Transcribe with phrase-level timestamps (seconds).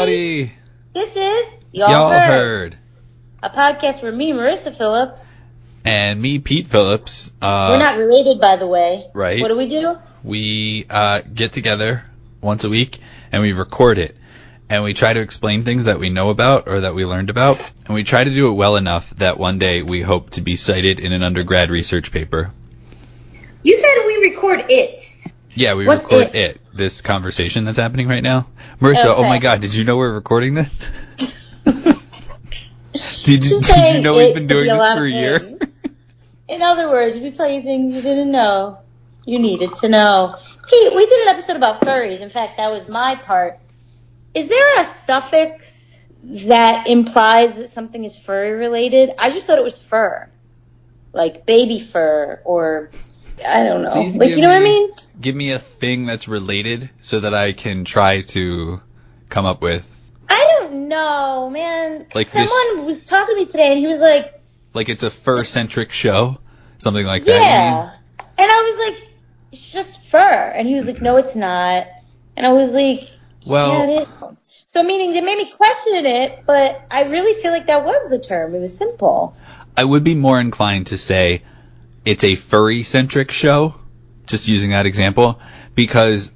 [0.00, 0.52] everybody.
[0.92, 2.78] This is Y'all, Y'all heard, heard.
[3.42, 5.40] a podcast where me, Marissa Phillips,
[5.86, 7.32] And me, Pete Phillips.
[7.40, 9.06] Uh, we're not related, by the way.
[9.14, 9.40] right.
[9.40, 9.96] What do we do?
[10.22, 12.04] we uh, get together
[12.42, 12.98] once a week
[13.32, 14.16] and we record it.
[14.68, 17.58] And we try to explain things that we know about or that we learned about.
[17.86, 20.56] And we try to do it well enough that one day we hope to be
[20.56, 22.50] cited in an undergrad research paper.
[23.62, 25.02] You said we record it.
[25.56, 26.34] Yeah, we What's record it?
[26.34, 26.60] it?
[26.74, 28.46] This conversation that's happening right now.
[28.78, 30.90] Marissa, oh my god, did you know we're recording this?
[33.24, 35.38] did, you, did you know we've been doing be this for a year?
[35.38, 35.62] things.
[36.48, 38.80] In other words, we tell you things you didn't know,
[39.24, 40.36] you needed to know.
[40.68, 42.20] Pete, we did an episode about furries.
[42.20, 43.58] In fact, that was my part.
[44.34, 49.10] Is there a suffix that implies that something is furry related?
[49.18, 50.28] I just thought it was fur.
[51.14, 52.90] Like baby fur or
[53.46, 53.92] I don't know.
[53.92, 54.90] Please like you know what I mean?
[55.20, 58.80] Give me a thing that's related so that I can try to
[59.28, 59.92] come up with
[60.28, 62.06] I don't know, man.
[62.14, 64.34] Like this- Someone was talking to me today and he was like,
[64.74, 66.38] like it's a fur centric show,
[66.78, 67.40] something like that.
[67.40, 67.92] Yeah.
[68.38, 69.10] And I was like,
[69.52, 70.18] it's just fur.
[70.54, 71.86] And he was like, no, it's not.
[72.36, 73.08] And I was like,
[73.46, 74.30] Well- yeah.
[74.68, 78.18] So meaning they made me question it, but I really feel like that was the
[78.18, 78.54] term.
[78.54, 79.34] It was simple.
[79.76, 81.42] I would be more inclined to say
[82.06, 83.74] it's a furry centric show,
[84.26, 85.40] just using that example,
[85.74, 86.32] because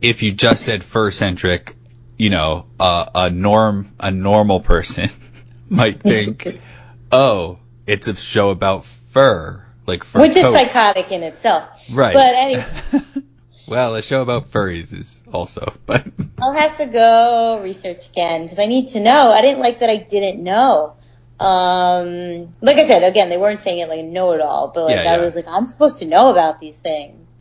[0.00, 1.76] if you just said fur centric,
[2.16, 5.10] you know, uh, a norm, a normal person
[5.68, 6.60] might think,
[7.10, 11.68] oh, it's a show about fur, like fur Which is psychotic in itself.
[11.92, 12.14] Right.
[12.14, 12.66] But anyway,
[13.66, 16.06] well, a show about furries is also, but
[16.40, 19.32] I'll have to go research again because I need to know.
[19.32, 20.94] I didn't like that I didn't know.
[21.40, 25.12] Um, like I said, again, they weren't saying it like a know-it-all, but like Yeah,
[25.12, 25.18] I yeah.
[25.18, 27.32] was like, I'm supposed to know about these things.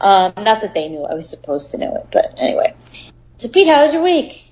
[0.00, 2.74] Um, not that they knew I was supposed to know it, but anyway.
[3.38, 4.42] So Pete, how was your week?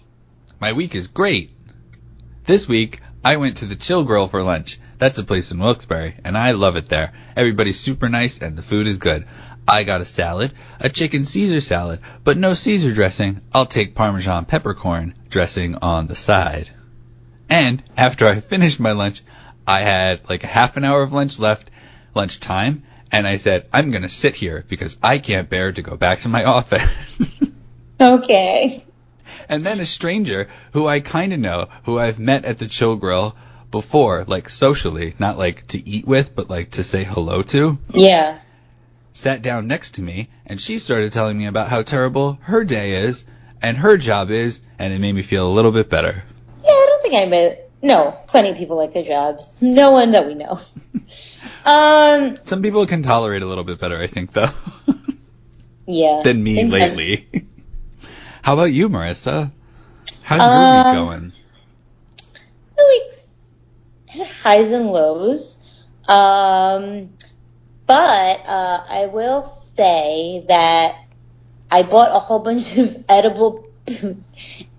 [0.60, 1.50] my week is great.
[2.46, 4.78] This week, I went to the Chill Grill for lunch.
[4.98, 7.12] That's a place in Wilkes-Barre, and I love it there.
[7.36, 9.26] Everybody's super nice, and the food is good.
[9.66, 13.40] I got a salad, a chicken Caesar salad, but no Caesar dressing.
[13.52, 16.70] I'll take Parmesan peppercorn dressing on the side.
[17.54, 19.22] And after I finished my lunch,
[19.64, 21.70] I had like a half an hour of lunch left,
[22.12, 22.82] lunch time,
[23.12, 26.28] and I said, I'm gonna sit here because I can't bear to go back to
[26.28, 27.40] my office.
[28.00, 28.84] Okay.
[29.48, 32.96] And then a stranger who I kind of know, who I've met at the Chill
[32.96, 33.36] Grill
[33.70, 38.38] before, like socially, not like to eat with, but like to say hello to, Yeah.
[39.12, 43.04] sat down next to me and she started telling me about how terrible her day
[43.06, 43.22] is
[43.62, 46.24] and her job is, and it made me feel a little bit better.
[46.64, 49.60] Yeah, I don't think I met, no, plenty of people like their jobs.
[49.60, 50.58] No one that we know.
[51.64, 54.48] um, Some people can tolerate a little bit better, I think, though,
[55.86, 56.22] yeah.
[56.24, 57.28] than me lately.
[58.42, 59.50] how about you, Marissa?
[60.22, 61.32] How's your Um, week going?
[62.76, 63.28] the week's
[64.42, 65.58] highs and lows.
[66.08, 67.10] Um,
[67.86, 70.96] but uh, I will say that
[71.70, 73.66] I bought a whole bunch of edible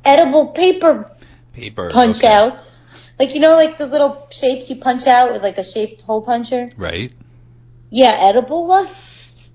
[0.03, 1.12] edible paper
[1.56, 1.90] Paper.
[1.90, 2.28] punch okay.
[2.28, 2.86] outs.
[3.18, 6.22] Like you know, like those little shapes you punch out with like a shaped hole
[6.22, 6.70] puncher.
[6.76, 7.14] Right?
[7.90, 9.52] Yeah, edible ones.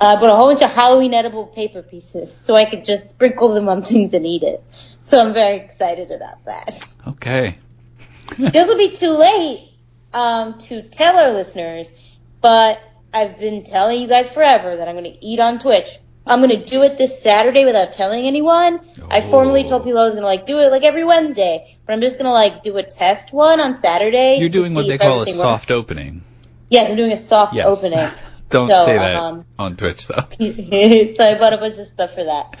[0.00, 3.48] Uh, but a whole bunch of Halloween edible paper pieces, so I could just sprinkle
[3.48, 4.62] them on things and eat it.
[5.02, 6.96] So I'm very excited about that.
[7.06, 7.58] Okay.
[8.38, 9.70] this will be too late
[10.12, 11.92] um, to tell our listeners,
[12.40, 12.80] but
[13.12, 15.98] I've been telling you guys forever that I'm going to eat on Twitch.
[16.26, 18.80] I'm going to do it this Saturday without telling anyone.
[19.10, 19.68] I formally Oh.
[19.68, 22.26] told people I was to like do it like every Wednesday, but I'm just going
[22.26, 24.38] to like do a test one on Saturday.
[24.38, 25.70] You're doing what they call a soft works.
[25.70, 26.22] opening.
[26.70, 27.66] Yes, I'm doing a soft Yes.
[27.66, 28.08] opening.
[28.50, 30.26] Don't So, say that um, on Twitch, though.
[30.38, 32.56] so I bought a bunch of stuff for that.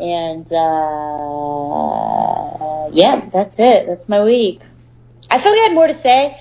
[0.00, 0.58] And uh
[2.92, 3.86] yeah, that's it.
[3.86, 4.62] That's my week.
[5.30, 6.36] I feel like I had more to say.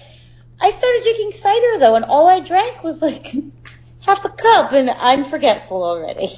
[0.62, 3.26] I started drinking cider though, and all I drank was like
[4.06, 6.30] half a cup, and I'm forgetful already.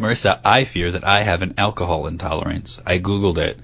[0.00, 2.80] Marissa, I fear that I have an alcohol intolerance.
[2.86, 3.58] I googled it,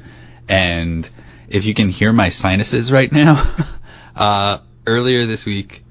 [0.49, 1.09] and
[1.49, 3.43] if you can hear my sinuses right now,
[4.17, 5.83] uh, earlier this week,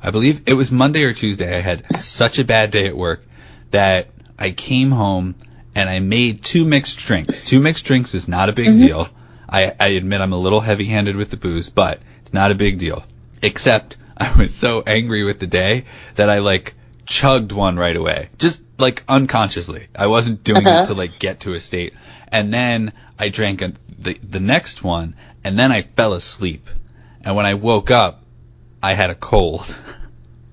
[0.00, 3.24] I believe it was Monday or Tuesday, I had such a bad day at work
[3.72, 4.08] that
[4.38, 5.34] I came home
[5.74, 7.42] and I made two mixed drinks.
[7.42, 9.08] Two mixed drinks is not a big deal.
[9.48, 12.78] I, I admit I'm a little heavy-handed with the booze, but it's not a big
[12.78, 13.04] deal.
[13.42, 16.74] Except I was so angry with the day that I like
[17.08, 18.28] chugged one right away.
[18.38, 19.88] Just like unconsciously.
[19.96, 20.82] I wasn't doing Uh-huh.
[20.82, 21.94] it to like get to a state.
[22.30, 26.68] And then I drank a, the, the next one and then I fell asleep.
[27.24, 28.22] And when I woke up,
[28.82, 29.66] I had a cold.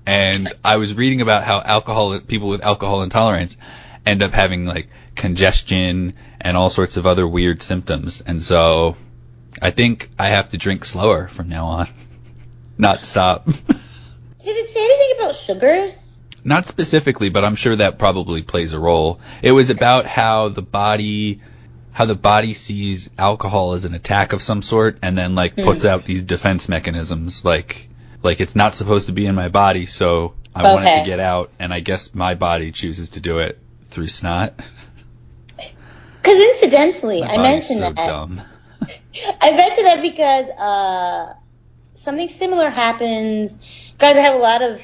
[0.08, 3.56] And I was reading about how alcohol, people with alcohol intolerance,
[4.06, 8.20] end up having like congestion and all sorts of other weird symptoms.
[8.24, 8.94] And so
[9.60, 11.88] I think I have to drink slower from now on,
[12.78, 13.46] not stop.
[13.46, 13.66] Did
[14.46, 16.05] it say anything about sugars?
[16.46, 19.18] Not specifically, but I'm sure that probably plays a role.
[19.42, 21.40] It was about how the body,
[21.92, 25.82] how the body sees alcohol as an attack of some sort, and then like puts
[25.82, 25.88] Hmm.
[25.88, 27.88] out these defense mechanisms, like
[28.22, 31.18] like it's not supposed to be in my body, so I want it to get
[31.20, 34.54] out, and I guess my body chooses to do it through snot.
[35.56, 38.06] Because incidentally, My I mentioned so that.
[38.06, 38.40] dumb.
[39.40, 41.34] I mentioned that because uh,
[41.94, 43.92] something similar happens.
[43.98, 44.80] Guys, I have a lot of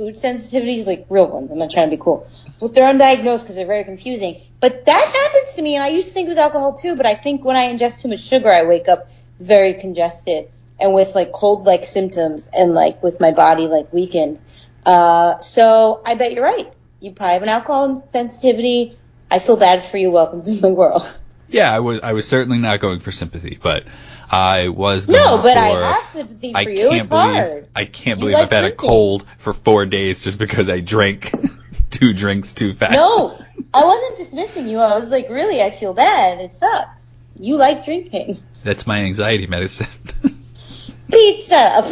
[0.00, 1.52] food sensitivities, like real ones.
[1.52, 2.26] I'm not trying to be cool.
[2.58, 4.40] But they're undiagnosed because they're very confusing.
[4.58, 6.96] But that happens to me, and I used to think it was alcohol too.
[6.96, 10.94] But I think when I ingest too much sugar, I wake up very congested and
[10.94, 14.38] with like cold-like symptoms, and like with my body like weakened.
[14.86, 16.72] Uh, so I bet you're right.
[17.00, 18.96] You probably have an alcohol sensitivity.
[19.30, 20.10] I feel bad for you.
[20.10, 21.06] Welcome to my world.
[21.48, 23.84] Yeah, I was I was certainly not going for sympathy, but
[24.32, 26.88] I was going No, but for, I have sympathy for I you.
[26.88, 27.68] can't It's believe hard.
[27.74, 30.80] I can't You believe like I've had a cold for four days just because I
[30.80, 31.32] drank
[31.90, 32.92] two drinks too fast.
[32.92, 33.30] No,
[33.74, 34.78] I wasn't dismissing you.
[34.78, 36.40] I was like, really, I feel bad.
[36.40, 37.10] It sucks.
[37.38, 38.38] You like drinking.
[38.62, 39.86] That's my anxiety medicine.
[41.10, 41.82] Pizza.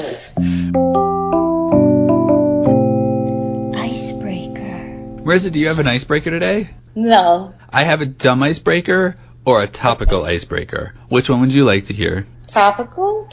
[3.75, 5.23] Icebreaker.
[5.25, 6.71] Marissa, do you have an icebreaker today?
[6.95, 7.55] No.
[7.73, 10.95] I have a dumb icebreaker or a topical icebreaker.
[11.09, 12.27] Which one would you like to hear?
[12.47, 13.29] Topical?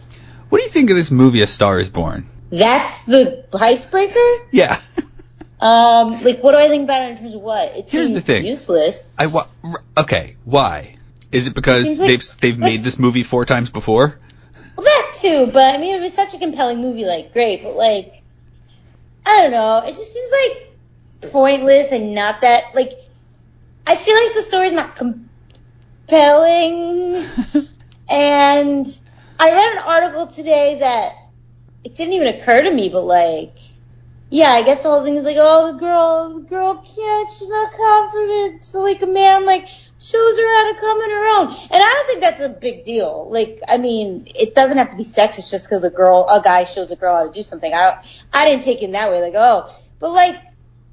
[0.50, 2.26] What do you think of this movie A Star is Born?
[2.52, 4.46] That's the icebreaker?
[4.52, 4.80] Yeah.
[5.58, 7.70] Um, like, what do I think about it in terms of what?
[7.70, 8.46] It Here's seems the thing.
[8.46, 9.16] useless.
[9.18, 9.48] I wa-
[9.98, 10.98] okay, why?
[11.32, 14.20] Is it because Seems like- they've they've made this movie four times before?
[14.76, 17.76] Well, that too, but I mean, it was such a compelling movie, like, great, but
[17.78, 18.12] like,
[19.26, 22.92] I don't know, it just seems like pointless and not that, like,
[23.88, 24.98] I feel like the story's not
[26.08, 27.16] compelling,
[28.10, 29.02] and
[29.40, 31.14] I read an article today that
[31.84, 33.58] it didn't even occur to me, but like,
[34.30, 37.50] yeah, I guess the whole thing is like, oh, the girl, the girl can't, she's
[37.50, 39.68] not confident, so like a man, like,
[40.00, 41.48] shows her how to come in her own.
[41.48, 43.30] And I don't think that's a big deal.
[43.30, 46.66] Like, I mean, it doesn't have to be sexist just because a girl, a guy
[46.66, 47.74] shows a girl how to do something.
[47.74, 50.36] I don't, I didn't take it in that way, like, oh, but like,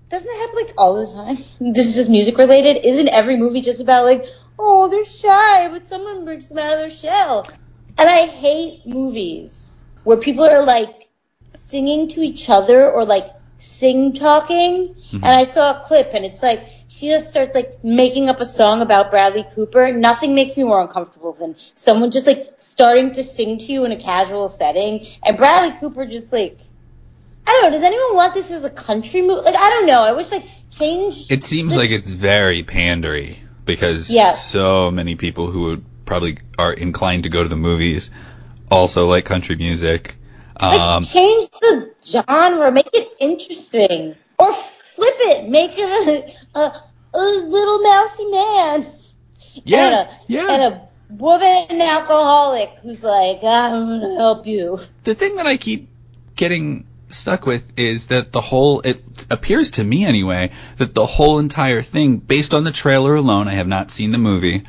[0.08, 1.36] doesn't it happen like all the time?
[1.72, 2.84] This is just music related.
[2.84, 4.26] Isn't every movie just about like,
[4.58, 7.46] oh, they're shy, but someone breaks them out of their shell?
[7.98, 11.08] And I hate movies where people are like
[11.50, 13.26] singing to each other or like
[13.58, 14.94] sing talking.
[14.94, 15.16] Mm-hmm.
[15.16, 18.44] And I saw a clip and it's like she just starts like making up a
[18.44, 19.92] song about Bradley Cooper.
[19.92, 23.92] Nothing makes me more uncomfortable than someone just like starting to sing to you in
[23.92, 26.58] a casual setting and Bradley Cooper just like
[27.46, 29.42] I don't know, does anyone want this as a country movie?
[29.42, 30.02] Like I don't know.
[30.02, 34.32] I wish like change It seems the- like it's very pandery because Yeah.
[34.32, 38.10] so many people who would probably are inclined to go to the movies
[38.70, 40.16] also like country music.
[40.60, 46.82] Like, Um, change the genre, make it interesting, or flip it, make it a, a,
[47.14, 48.86] a little mousy man.
[49.64, 50.52] Yeah, and a, yeah.
[50.52, 54.78] And a woman alcoholic who's like, I'm gonna help you.
[55.04, 55.88] the thing that I keep
[56.36, 61.38] getting stuck with is that the whole it appears to me anyway that the whole
[61.38, 64.64] entire thing based on the trailer alone I have not seen the movie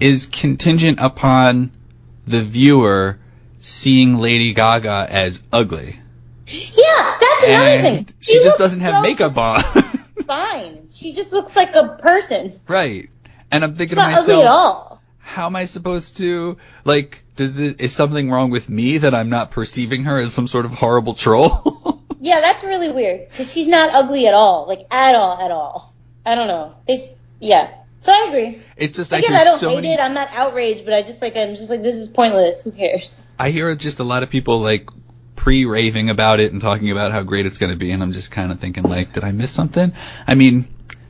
[0.00, 1.70] is contingent upon
[2.26, 3.18] the viewer
[3.60, 5.98] seeing Lady Gaga as ugly
[6.46, 8.16] Yeah, that's another and thing.
[8.20, 9.62] she, just doesn't have makeup on
[10.26, 10.88] Fine.
[10.90, 12.50] She just looks like a person.
[12.68, 13.10] right
[13.50, 14.93] and I'm thinking to not ugly at myself all.
[15.34, 19.28] How am I supposed to like does this, is something wrong with me that I'm
[19.28, 23.68] not perceiving her as some sort of horrible troll Yeah, that's really weird because she's
[23.68, 25.94] not ugly at all, like at all, at all.
[26.24, 26.74] I don't know.
[26.88, 26.96] They,
[27.38, 27.70] yeah.
[28.00, 28.62] So I agree.
[28.78, 30.00] it's just Again, I I, don't so hate many it.
[30.00, 32.62] I'm not outraged, but I just like I'm just like this is pointless.
[32.62, 33.28] Who cares?
[33.38, 34.88] I hear just a lot of people like
[35.36, 38.30] pre-raving about it and talking about how great it's going to be, and I'm just
[38.30, 39.92] kind of thinking like, did I miss something?
[40.26, 40.66] I mean,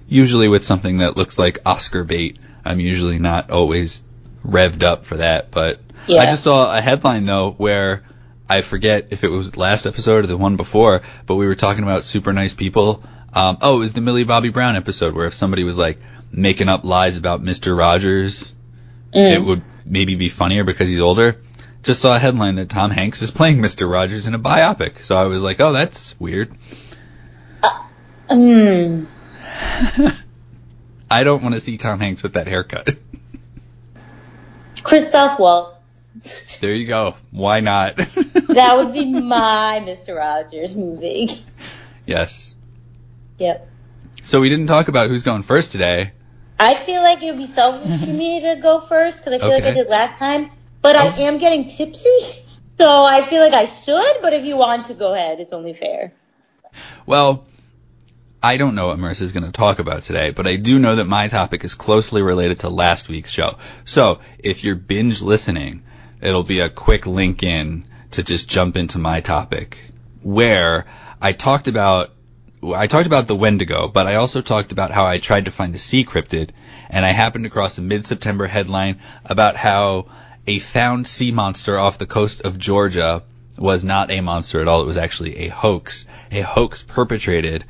[0.09, 4.03] usually with something that looks like Oscar bait, I'm usually not always
[4.47, 5.51] revved up for that.
[5.51, 6.21] But Yeah.
[6.21, 8.05] I just saw a headline though where
[8.49, 11.83] I forget if it was last episode or the one before, but we were talking
[11.83, 13.03] about super nice people.
[13.33, 15.99] Um, oh, it was the Millie Bobby Brown episode where if somebody was like
[16.31, 17.77] making up lies about Mr.
[17.77, 18.53] Rogers,
[19.13, 21.41] it would maybe be funnier because he's older.
[21.83, 23.91] Just saw a headline that Tom Hanks is playing Mr.
[23.91, 25.03] Rogers in a biopic.
[25.05, 26.53] So I was like, oh, that's weird.
[28.29, 29.05] Hmm.
[31.11, 32.97] I don't want to see Tom Hanks with that haircut.
[34.85, 36.59] Christoph Waltz.
[36.61, 37.15] there you go.
[37.33, 37.97] Why not?
[37.97, 40.17] that would be my Mr.
[40.17, 41.29] Rogers movie.
[42.07, 42.55] yes.
[43.39, 43.69] Yep.
[44.23, 46.13] So we didn't talk about who's going first today.
[46.61, 49.51] I feel like it would be selfish for me to go first because I feel
[49.53, 50.51] like I did last time.
[50.83, 51.15] But I Oh.
[51.23, 52.17] am getting tipsy,
[52.79, 54.23] so I feel like I should.
[54.23, 56.13] But if you want to go ahead, it's only fair.
[57.07, 57.45] Well,
[58.45, 61.07] I don't know what Marissa's going to talk about today, but I do know that
[61.07, 63.57] my topic is closely related to last week's show.
[63.87, 65.83] So if you're binge listening,
[66.21, 70.85] it'll be a quick link in to just jump into my topic where
[71.23, 72.11] I talked about
[72.63, 75.75] I talked about the Wendigo, but I also talked about how I tried to find
[75.75, 76.51] a sea cryptid,
[76.91, 80.09] and I happened across a mid-September headline about how
[80.47, 83.23] a found sea monster off the coast of Georgia
[83.57, 84.83] was not a monster at all.
[84.83, 87.65] It was actually a hoax, a hoax perpetrated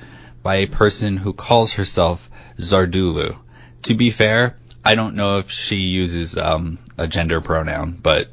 [0.44, 3.36] by a person who calls herself Zardulu.
[3.84, 8.28] To be fair, I don't know if she uses um, a gender pronoun, but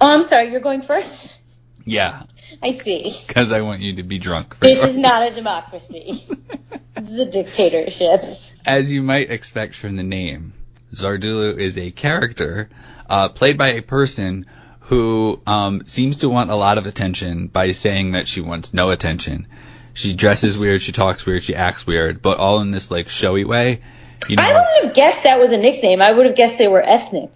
[0.00, 0.50] Oh, I'm sorry.
[0.50, 1.40] You're going first.
[1.84, 2.24] yeah,
[2.60, 3.14] I see.
[3.24, 4.58] because I want you to be drunk.
[4.58, 4.88] This sure.
[4.88, 6.20] is not a democracy.
[6.94, 8.20] this is a dictatorship.
[8.66, 10.54] As you might expect from the name,
[10.92, 12.68] Zardulu is a character
[13.08, 14.46] uh, played by a person
[14.80, 18.90] who um, seems to want a lot of attention by saying that she wants no
[18.90, 19.46] attention.
[19.94, 23.44] She dresses weird, she talks weird, she acts weird, but all in this like showy
[23.44, 23.82] way.
[24.28, 26.00] You know, I wouldn't have guessed that was a nickname.
[26.00, 27.30] I would have guessed they were ethnic.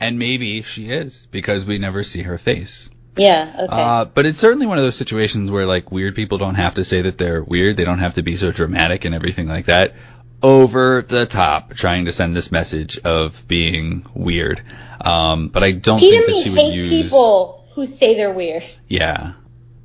[0.00, 2.88] and maybe she is because we never see her face.
[3.16, 3.52] Yeah.
[3.64, 3.82] Okay.
[3.82, 6.84] Uh, but it's certainly one of those situations where like weird people don't have to
[6.84, 7.76] say that they're weird.
[7.76, 9.94] They don't have to be so dramatic and everything like that.
[10.40, 14.62] Over the top, trying to send this message of being weird.
[15.00, 16.90] Um, but I don't Peter think that she would use.
[17.10, 18.64] people who say they're weird.
[18.86, 19.32] Yeah.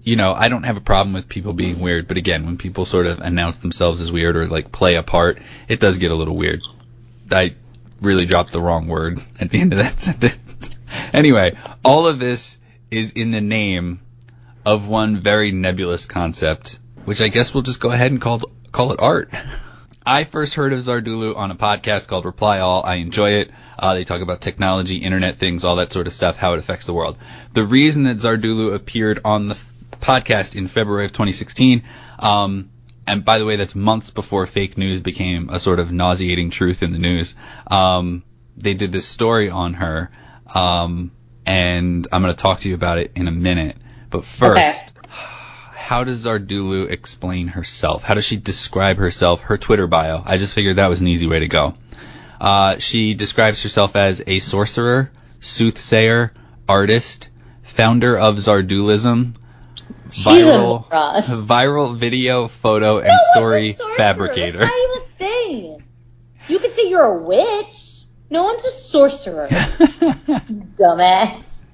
[0.03, 2.85] You know, I don't have a problem with people being weird, but again, when people
[2.85, 6.15] sort of announce themselves as weird or like play a part, it does get a
[6.15, 6.61] little weird.
[7.31, 7.55] I
[8.01, 10.71] really dropped the wrong word at the end of that sentence.
[11.13, 11.53] anyway,
[11.85, 12.59] all of this
[12.91, 14.01] is in the name
[14.65, 18.41] of one very nebulous concept, which I guess we'll just go ahead and call
[18.71, 19.31] call it art.
[20.05, 22.83] I first heard of Zardulu on a podcast called Reply All.
[22.85, 23.51] I enjoy it.
[23.79, 26.85] Uh, they talk about technology, internet things, all that sort of stuff, how it affects
[26.85, 27.17] the world.
[27.53, 29.55] The reason that Zardulu appeared on the
[29.99, 31.83] podcast in February of 2016,
[32.19, 32.69] um,
[33.05, 36.83] and by the way, that's months before fake news became a sort of nauseating truth
[36.83, 37.35] in the news.
[37.67, 38.23] Um,
[38.55, 40.09] they did this story on her,
[40.53, 41.11] um,
[41.45, 43.75] and I'm going to talk to you about it in a minute.
[44.09, 44.77] But first, Okay.
[45.73, 48.03] how does Zardulu explain herself?
[48.03, 49.41] How does she describe herself?
[49.41, 50.21] Her Twitter bio.
[50.25, 51.75] I just figured that was an easy way to go.
[52.39, 56.33] Uh, she describes herself as a sorcerer, soothsayer,
[56.69, 57.29] artist,
[57.63, 59.33] founder of Zardulism,
[60.13, 64.59] viral, viral video, photo, and No one's a story fabricator.
[64.59, 65.83] That's not even a thing.
[66.47, 68.03] You could say you're a witch.
[68.29, 69.47] No one's a sorcerer.
[70.75, 71.67] Dumbass.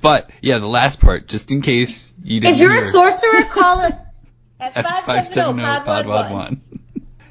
[0.00, 2.64] but yeah, the last part, just in case you didn't know.
[2.64, 3.94] If you're a sorcerer, call us
[4.58, 6.32] at at 570 570 pod Pod one.
[6.32, 6.60] One.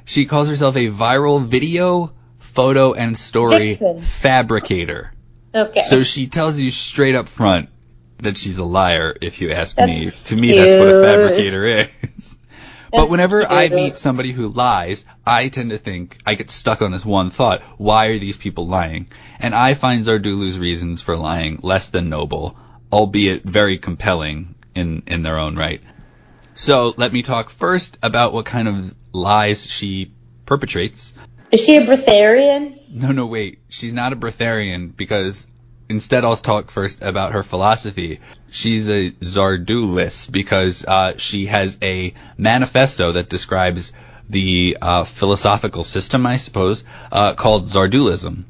[0.04, 4.00] She calls herself a viral video, photo, and story Vixen.
[4.00, 5.12] fabricator.
[5.54, 5.82] Okay.
[5.82, 7.68] So she tells you straight up front
[8.22, 10.10] that she's a liar, if you ask That's me.
[10.10, 12.38] To me, that's what a fabricator is.
[12.90, 16.90] but whenever I meet somebody who lies, I tend to think, I get stuck on
[16.90, 19.08] this one thought, why are these people lying?
[19.38, 22.56] And I find Zardulu's reasons for lying less than noble,
[22.92, 25.80] albeit very compelling in, in their own right.
[26.54, 30.12] So let me talk first about what kind of lies she
[30.46, 31.14] perpetrates.
[31.50, 32.78] Is she a breatharian?
[32.90, 33.58] No, no, wait.
[33.68, 35.46] She's not a Breatharian because
[35.92, 38.20] instead I'll talk first about her philosophy.
[38.50, 43.92] She's a Zardulist because uh, she has a manifesto that describes
[44.28, 48.44] the uh, philosophical system, I suppose, uh, called Zardulism.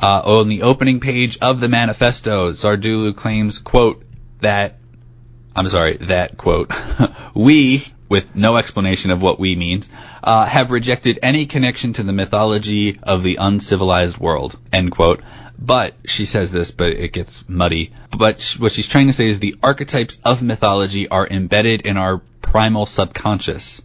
[0.00, 4.02] Uh, on the opening page of the manifesto, Zardulu claims, quote,
[4.40, 4.76] that
[5.56, 6.72] I'm sorry, that quote,
[7.34, 9.88] we, with no explanation of what we means,
[10.22, 15.20] uh, have rejected any connection to the mythology of the uncivilized world, end quote.
[15.58, 17.92] But, she says this, but it gets muddy.
[18.10, 22.18] But what she's trying to say is the archetypes of mythology are embedded in our
[22.42, 23.80] primal subconscious.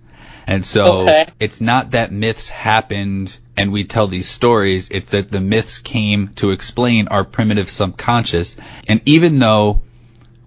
[0.48, 1.28] And so, Okay.
[1.40, 6.30] it's not that myths happened and we tell these stories, it's that the myths came
[6.36, 8.56] to explain our primitive subconscious.
[8.88, 9.82] And even though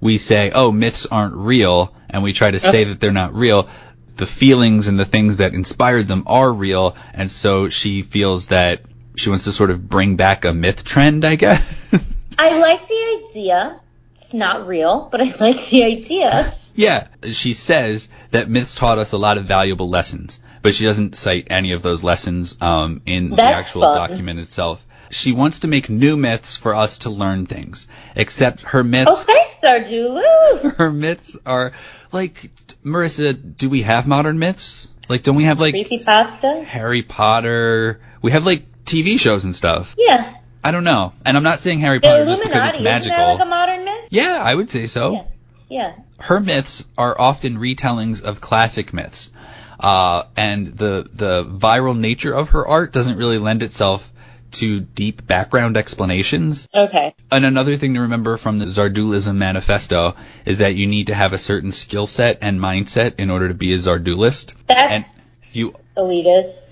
[0.00, 2.71] we say, oh, myths aren't real, and we try to uh-huh.
[2.71, 3.69] say that they're not real,
[4.17, 8.81] the feelings and the things that inspired them are real, and so she feels that
[9.14, 12.16] she wants to sort of bring back a myth trend, I guess.
[12.38, 13.81] I like the idea.
[14.16, 16.54] It's not real, but I like the idea.
[16.75, 21.16] yeah, she says that myths taught us a lot of valuable lessons, but she doesn't
[21.16, 23.97] cite any of those lessons um, in the actual fun.
[24.09, 24.85] document itself.
[25.11, 29.50] She wants to make new myths for us to learn things, except her myths Okay,
[29.62, 30.75] Zardulu.
[30.76, 31.73] her myths are
[32.12, 32.50] like
[32.83, 33.35] Marissa.
[33.59, 34.88] Do we have modern myths?
[35.11, 36.64] Like, don't we have like Creepy pasta?
[36.64, 38.00] Harry Potter?
[38.23, 39.95] We have like TV shows and stuff.
[39.99, 40.37] Yeah.
[40.65, 41.12] I don't know.
[41.25, 43.17] And I'm not saying Harry Potter just because it's isn't magical.
[43.17, 44.09] that like a modern myth?
[44.11, 45.12] yeah, I would say so.
[45.12, 45.25] Yeah.
[45.69, 45.95] Yeah.
[46.19, 49.33] her myths are often retellings of classic myths.
[49.81, 54.12] Uh, and the, the viral nature of her art doesn't really lend itself
[54.53, 56.69] to deep background explanations.
[56.75, 57.15] Okay.
[57.31, 61.33] And another thing to remember from the Zardulism manifesto is that you need to have
[61.33, 64.55] a certain skill set and mindset in order to be a Zardulist.
[64.69, 65.05] And
[65.53, 65.73] you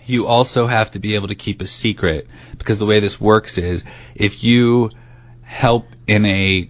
[0.07, 2.27] you also have to be able to keep a secret
[2.59, 3.85] because the way this works is
[4.15, 4.91] if you
[5.43, 6.69] help in a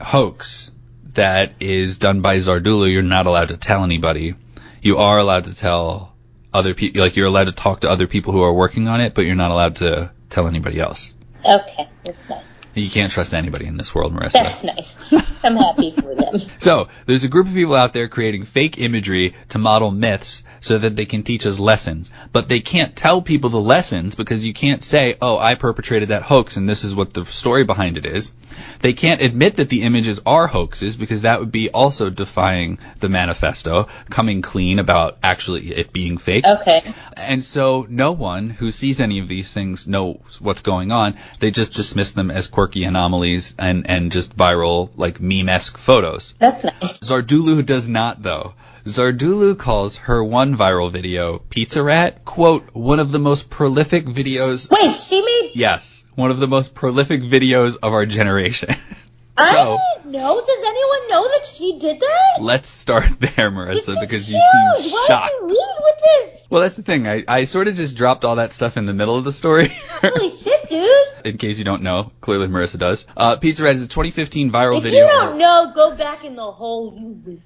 [0.00, 0.70] hoax
[1.14, 4.34] that is done by Zardulu, you're not allowed to tell anybody.
[4.82, 6.14] You are allowed to tell
[6.52, 9.14] other people, like you're allowed to talk to other people who are working on it,
[9.14, 11.14] but you're not allowed to tell anybody else.
[11.44, 11.88] Okay.
[12.04, 12.55] That's nice.
[12.76, 14.32] You can't trust anybody in this world, Marissa.
[14.32, 15.12] That's nice.
[15.42, 16.26] I'm happy for them.
[16.58, 20.76] So, there's a group of people out there creating fake imagery to model myths so
[20.76, 22.10] that they can teach us lessons.
[22.32, 26.22] But they can't tell people the lessons because you can't say, oh, I perpetrated that
[26.22, 28.34] hoax and this is what the story behind it is.
[28.80, 33.08] They can't admit that the images are hoaxes because that would be also defying the
[33.08, 36.44] manifesto, coming clean about actually it being fake.
[36.44, 36.82] Okay.
[37.16, 41.16] And so no one who sees any of these things knows what's going on.
[41.38, 46.34] They just dismiss them as quirky anomalies and, and just viral, like meme-esque photos.
[46.38, 46.98] That's nice.
[46.98, 48.54] Zardulu does not though.
[48.84, 54.70] Zardulu calls her one viral video, Pizza Rat, quote, one of the most prolific videos,
[54.70, 55.50] Wait, she made.
[55.54, 58.74] yes, one of the most prolific videos of our generation.
[59.38, 60.40] so, I didn't know.
[60.40, 62.40] Does anyone know that she did that?
[62.40, 65.32] let's start there, Marissa, because you seem Why shocked.
[65.40, 66.02] did you lead with
[66.32, 66.46] this?
[66.48, 67.06] Well, that's the thing.
[67.08, 69.68] I, I sort of just dropped all that stuff in the middle of the story.
[69.88, 70.90] Holy shit, dude.
[71.26, 73.06] in case you don't know, clearly Marissa does.
[73.16, 75.06] Uh, Pizza Rat is a 2015 viral If video.
[75.06, 76.94] you don't know, go back in the hole
[77.26, 77.40] you.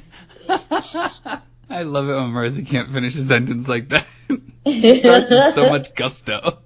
[0.49, 4.07] I love it when Marissa can't finish a sentence like that.
[4.67, 6.59] she Starts with so much gusto.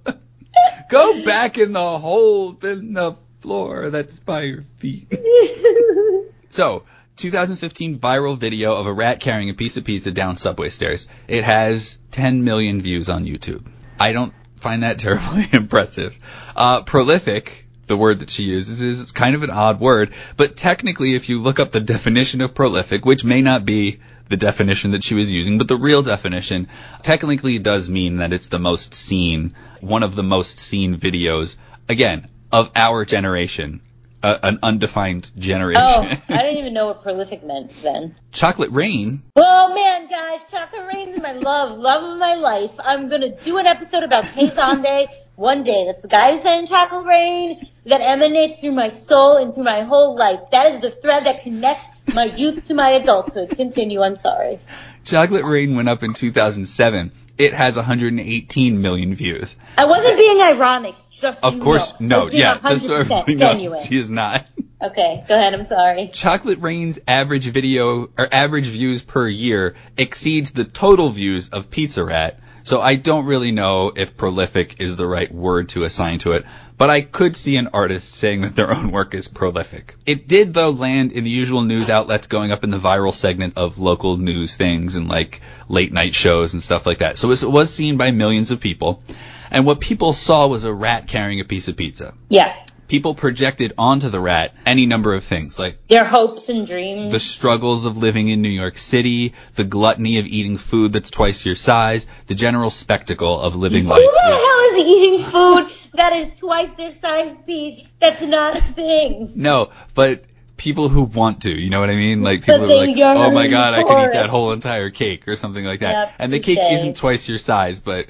[0.90, 5.12] Go back in the hole in the floor that's by your feet.
[6.48, 6.84] So,
[7.16, 11.08] 2015 viral video of a rat carrying a piece of pizza down subway stairs.
[11.26, 13.66] It has 10 million views on YouTube.
[13.98, 16.16] I don't find that terribly impressive.
[16.54, 21.16] Uh, prolific, the word that she uses, is kind of an odd word, but technically
[21.16, 25.02] if you look up the definition of prolific, which may not be the definition that
[25.02, 26.68] she was using, but the real definition
[27.02, 31.56] technically does mean that it's the most seen, one of the most seen videos,
[31.88, 33.80] again, of our generation.
[34.22, 35.82] Uh, an undefined generation.
[35.84, 38.14] Oh, I didn't even know what prolific meant then.
[38.32, 39.22] Chocolate Rain.
[39.36, 42.70] Oh man, guys, Chocolate Rain's my love, love of my life.
[42.78, 45.84] I'm gonna do an episode about Tay Zonday one day.
[45.84, 49.82] That's the guy who sang Chocolate Rain that emanates through my soul and through my
[49.82, 50.40] whole life.
[50.52, 53.50] That is the thread that connects my youth to my adulthood.
[53.50, 54.58] Continue, I'm sorry.
[55.04, 57.12] Chocolate Rain went up in 2007.
[57.36, 59.56] It has 118 million views.
[59.76, 62.26] I wasn't being ironic, just Of course, know.
[62.26, 63.80] No, yeah, just so genuine.
[63.84, 64.46] she is not.
[64.80, 66.08] Okay, go ahead, I'm sorry.
[66.12, 72.04] Chocolate Rain's average video or average views per year exceeds the total views of Pizza
[72.04, 72.38] Rat.
[72.64, 76.46] So I don't really know if prolific is the right word to assign to it,
[76.76, 79.94] but I could see an artist saying that their own work is prolific.
[80.06, 83.54] It did though land in the usual news outlets going up in the viral segment
[83.56, 87.18] of local news things and like late night shows and stuff like that.
[87.18, 89.02] So it was seen by millions of people.
[89.50, 92.14] And what people saw was a rat carrying a piece of pizza.
[92.28, 92.54] Yeah,
[92.86, 97.12] People projected onto the rat any number of things, like their hopes and dreams.
[97.12, 101.46] the struggles of living in New York City, the gluttony of eating food that's twice
[101.46, 106.12] your size, the general spectacle of living life Who the hell is eating food that
[106.12, 107.86] is twice their size, Pete?
[108.00, 109.30] That's not a thing.
[109.34, 110.24] No, but
[110.56, 112.22] people who want to, you know what I mean?
[112.22, 115.26] Like people who are like, oh my god, I could eat that whole entire cake
[115.26, 115.92] or something like that.
[115.92, 118.06] Yep, and the cake isn't twice your size, but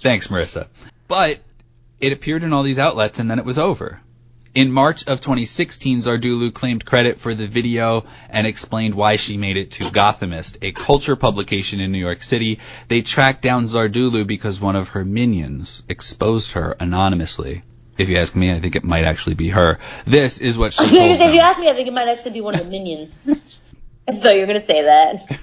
[0.00, 0.68] thanks, Marissa.
[1.08, 1.40] But
[2.00, 4.00] it appeared in all these outlets and then it was over.
[4.54, 9.56] In March of 2016, Zardulu claimed credit for the video and explained why she made
[9.56, 12.60] it to Gothamist, a culture publication in New York City.
[12.86, 17.64] They tracked down Zardulu because one of her minions exposed her anonymously.
[17.98, 19.80] If you ask me, I think it might actually be her.
[20.04, 22.40] This is what she told if you ask me, I think it might actually be
[22.40, 23.74] one of the minions.
[24.22, 25.36] so you're gonna say that.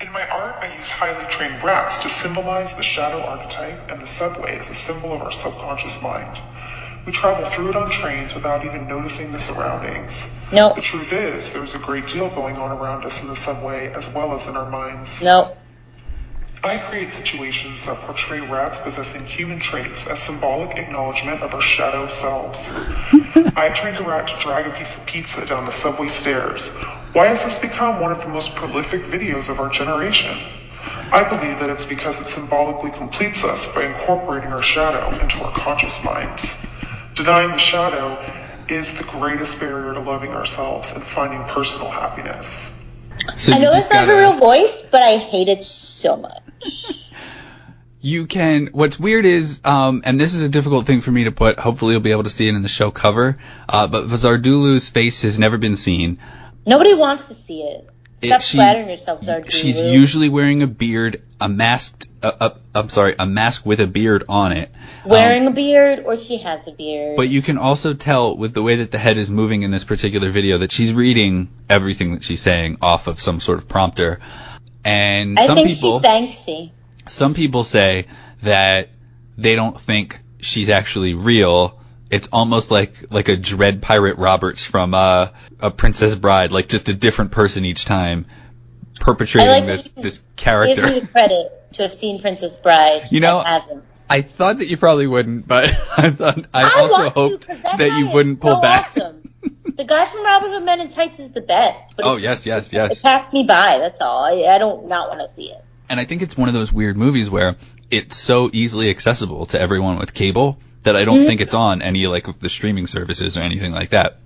[0.00, 4.06] In my art, I use highly trained rats to symbolize the shadow archetype and the
[4.06, 6.38] subway as a symbol of our subconscious mind.
[7.04, 10.28] We travel through it on trains without even noticing the surroundings.
[10.52, 10.76] Nope.
[10.76, 14.08] The truth is, there's a great deal going on around us in the subway as
[14.08, 15.22] well as in our minds.
[15.22, 15.58] Nope.
[16.62, 22.06] I create situations that portray rats possessing human traits as symbolic acknowledgement of our shadow
[22.06, 22.70] selves.
[23.56, 26.68] I trained a rat to drag a piece of pizza down the subway stairs.
[27.14, 30.38] Why has this become one of the most prolific videos of our generation?
[31.10, 35.50] I believe that it's because it symbolically completes us by incorporating our shadow into our
[35.50, 36.56] conscious minds.
[37.14, 38.18] Denying the shadow
[38.68, 42.78] is the greatest barrier to loving ourselves and finding personal happiness.
[43.36, 46.42] So I know it's not her gotta- real voice, but I hate it so much.
[48.00, 51.30] you can what's weird is um and this is a difficult thing for me to
[51.30, 54.88] put hopefully you'll be able to see it in the show cover uh but Zardulu's
[54.88, 56.18] face has never been seen
[56.66, 57.88] Nobody wants to see it.
[58.28, 63.16] Stop she- flattering yourself, she's usually wearing a beard a masked uh, uh, i'm sorry
[63.18, 64.70] a mask with a beard on it
[65.04, 67.16] Um, wearing a beard or she has a beard.
[67.16, 69.82] but you can also tell with the way that the head is moving in this
[69.82, 74.20] particular video that she's reading everything that she's saying off of some sort of prompter
[74.84, 76.70] and I some think people she's Banksy.
[77.08, 78.06] some people say
[78.42, 78.90] that
[79.36, 81.78] they don't think she's actually real.
[82.12, 86.88] It's almost like like a Dread Pirate Roberts from uh, a Princess Bride, like just
[86.90, 88.26] a different person each time
[89.00, 91.00] perpetrating like this that this Give me character.
[91.00, 93.08] the credit to have seen Princess Bride.
[93.10, 93.84] You know, I haven't.
[94.10, 97.78] I thought that you probably wouldn't, but I thought I, I also hoped to, 'cause
[97.78, 98.88] that, you wouldn't so pull back.
[98.96, 99.32] Awesome.
[99.74, 101.96] the guy from Robin Hood Men in Tights is the best.
[101.96, 102.98] But Oh, yes, yes, yes.
[102.98, 103.78] It passed me by.
[103.78, 104.22] That's all.
[104.22, 105.64] I, I don't not want to see it.
[105.88, 107.56] And I think it's one of those weird movies where
[107.90, 111.26] it's so easily accessible to everyone with cable that I don't Mm-hmm.
[111.26, 114.18] think it's on any like of the streaming services or anything like that.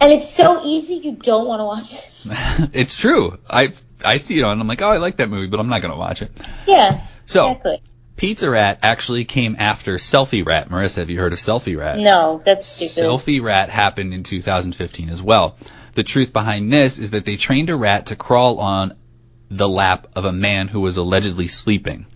[0.00, 0.94] And it's so easy.
[0.94, 2.70] You don't want to watch it.
[2.74, 3.38] it's true.
[3.48, 3.72] I
[4.04, 4.60] I see it on.
[4.60, 6.30] I'm like, oh, I like that movie, but I'm not gonna watch it.
[6.66, 7.02] Yeah.
[7.26, 7.82] So, Exactly.
[8.16, 10.68] Pizza Rat actually came after Selfie Rat.
[10.68, 11.98] Marissa, have you heard of Selfie Rat?
[11.98, 13.04] No, that's stupid.
[13.08, 15.56] Selfie Rat happened in 2015 as well.
[15.94, 18.92] The truth behind this is that they trained a rat to crawl on
[19.48, 22.06] the lap of a man who was allegedly sleeping.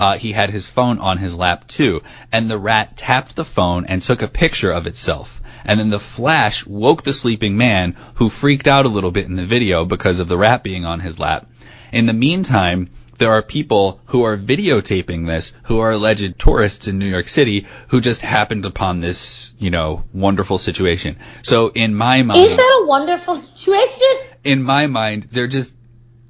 [0.00, 3.84] Uh, he had his phone on his lap too, and the rat tapped the phone
[3.84, 5.42] and took a picture of itself.
[5.64, 9.36] And then the flash woke the sleeping man, who freaked out a little bit in
[9.36, 11.50] the video because of the rat being on his lap.
[11.92, 16.98] In the meantime, there are people who are videotaping this, who are alleged tourists in
[16.98, 21.18] New York City, who just happened upon this, you know, wonderful situation.
[21.42, 24.08] So in my mind, Is that a wonderful situation?
[24.42, 25.76] in my mind, they're just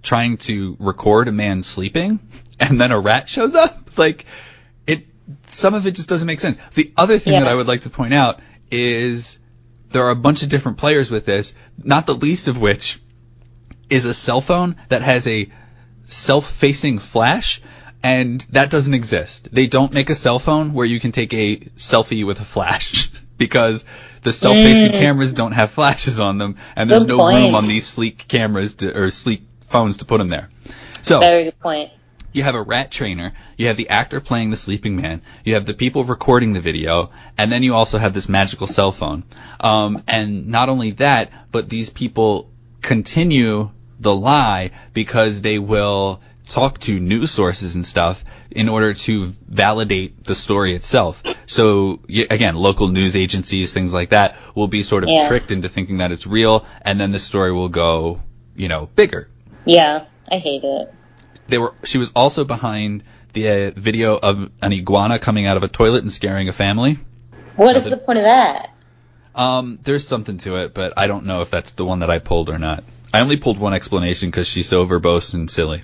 [0.02, 2.18] trying to record a man sleeping,
[2.68, 3.98] and then a rat shows up.
[3.98, 4.26] Like
[4.86, 5.06] it,
[5.48, 6.58] some of it just doesn't make sense.
[6.74, 7.40] The other thing Yeah.
[7.40, 9.38] that I would like to point out is
[9.90, 13.00] there are a bunch of different players with this, not the least of which
[13.88, 15.50] is a cell phone that has a
[16.06, 17.60] self-facing flash.
[18.02, 19.48] And that doesn't exist.
[19.52, 23.10] They don't make a cell phone where you can take a selfie with a flash
[23.36, 23.84] because
[24.22, 24.98] the self-facing mm.
[24.98, 27.38] cameras don't have flashes on them, and there's Good no point.
[27.38, 30.48] room on these sleek cameras to, or sleek phones to put them there.
[31.02, 31.90] So Very good point.
[32.32, 35.66] You have a rat trainer, you have the actor playing the sleeping man, you have
[35.66, 39.24] the people recording the video, and then you also have this magical cell phone.
[39.60, 42.50] Um, and not only that, but these people
[42.82, 49.26] continue the lie because they will talk to news sources and stuff in order to
[49.46, 51.22] validate the story itself.
[51.46, 55.28] So again, local news agencies, things like that, will be sort of Yeah.
[55.28, 58.20] tricked into thinking that it's real, and then the story will go,
[58.56, 59.30] you know, bigger
[59.64, 60.92] Yeah, I hate it.
[61.50, 65.62] They were she was also behind the uh, video of an iguana coming out of
[65.62, 66.98] a toilet and scaring a family.
[67.56, 68.70] What is the point of that?
[69.34, 72.18] Um, there's something to it, but I don't know if that's the one that I
[72.18, 72.84] pulled or not.
[73.12, 75.82] I only pulled one explanation because she's so verbose and silly.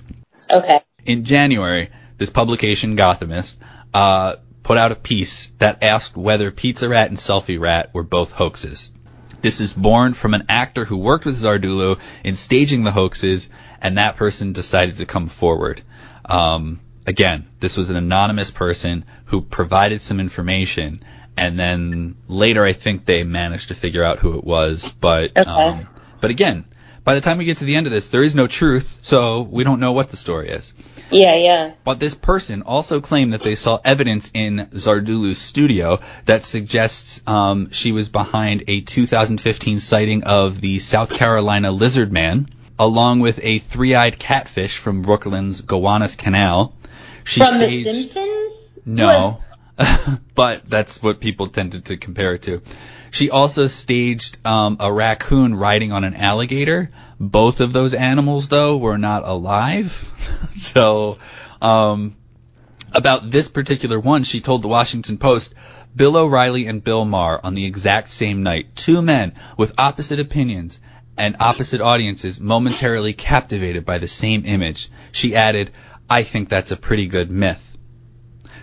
[0.49, 0.81] Okay.
[1.05, 3.55] In January, this publication, Gothamist,
[3.93, 8.31] uh, put out a piece that asked whether Pizza Rat and Selfie Rat were both
[8.31, 8.91] hoaxes.
[9.41, 13.49] This is born from an actor who worked with Zardulu in staging the hoaxes,
[13.81, 15.81] and that person decided to come forward.
[16.25, 21.03] Um, again, this was an anonymous person who provided some information,
[21.37, 24.91] and then later I think they managed to figure out who it was.
[24.99, 25.49] But Okay.
[25.49, 25.87] um,
[26.19, 26.65] but again,
[27.03, 29.41] by the time we get to the end of this, there is no truth, so
[29.43, 30.73] we don't know what the story is.
[31.09, 31.71] Yeah, yeah.
[31.85, 37.71] But this person also claimed that they saw evidence in Zardulu's studio that suggests um,
[37.71, 43.59] she was behind a 2015 sighting of the South Carolina lizard man, along with a
[43.59, 46.75] three-eyed catfish from Brooklyn's Gowanus Canal.
[47.23, 48.79] She From The Simpsons?
[48.85, 49.41] no.
[50.35, 52.61] but that's what people tended to compare it to.
[53.11, 56.91] She also staged um, a raccoon riding on an alligator.
[57.19, 60.11] Both of those animals, though, were not alive.
[60.55, 61.19] so,
[61.61, 62.15] um,
[62.91, 65.53] about this particular one, she told the Washington Post,
[65.95, 70.79] Bill O'Reilly and Bill Maher on the exact same night, two men with opposite opinions
[71.17, 74.89] and opposite audiences momentarily captivated by the same image.
[75.11, 75.71] She added,
[76.09, 77.77] I think that's a pretty good myth.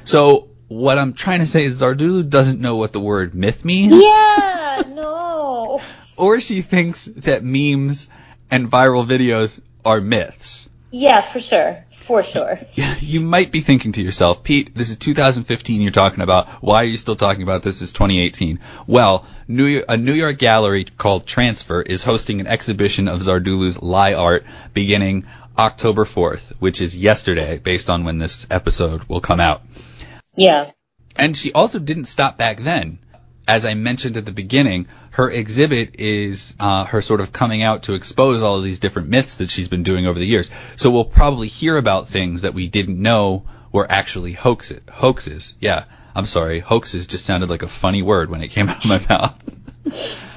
[0.04, 3.94] So what I'm trying to say is Zardulu doesn't know what the word myth means,
[3.94, 5.80] Yeah, no.
[6.16, 8.08] or she thinks that memes
[8.50, 10.68] and viral videos are myths.
[10.90, 11.84] Yeah, for sure.
[12.06, 12.58] For sure.
[13.00, 16.48] You might be thinking to yourself, Pete, this is 2015 you're talking about.
[16.62, 18.58] Why are you still talking about this as 2018?
[18.86, 23.80] Well, New York, a New York gallery called Transfer is hosting an exhibition of Zardulu's
[23.80, 29.40] lie art beginning October 4th, which is yesterday, based on when this episode will come
[29.40, 29.62] out.
[30.36, 30.72] Yeah.
[31.16, 32.98] And she also didn't stop back then.
[33.46, 37.84] As I mentioned at the beginning, her exhibit is uh, her sort of coming out
[37.84, 40.50] to expose all of these different myths that she's been doing over the years.
[40.76, 44.80] So we'll probably hear about things that we didn't know were actually hoaxes.
[44.90, 45.54] Hoaxes.
[45.60, 45.84] Yeah.
[46.14, 46.60] I'm sorry.
[46.60, 49.54] Hoaxes just sounded like a funny word when it came out of my mouth.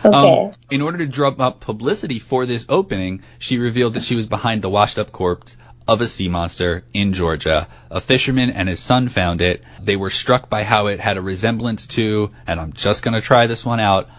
[0.04, 0.18] Okay.
[0.18, 4.26] Um, in order to drum up publicity for this opening, she revealed that she was
[4.26, 5.56] behind the washed up corpse
[5.88, 7.68] of a sea monster in Georgia.
[7.90, 9.64] A fisherman and his son found it.
[9.82, 13.22] They were struck by how it had a resemblance to, and I'm just going to
[13.22, 14.10] try this one out,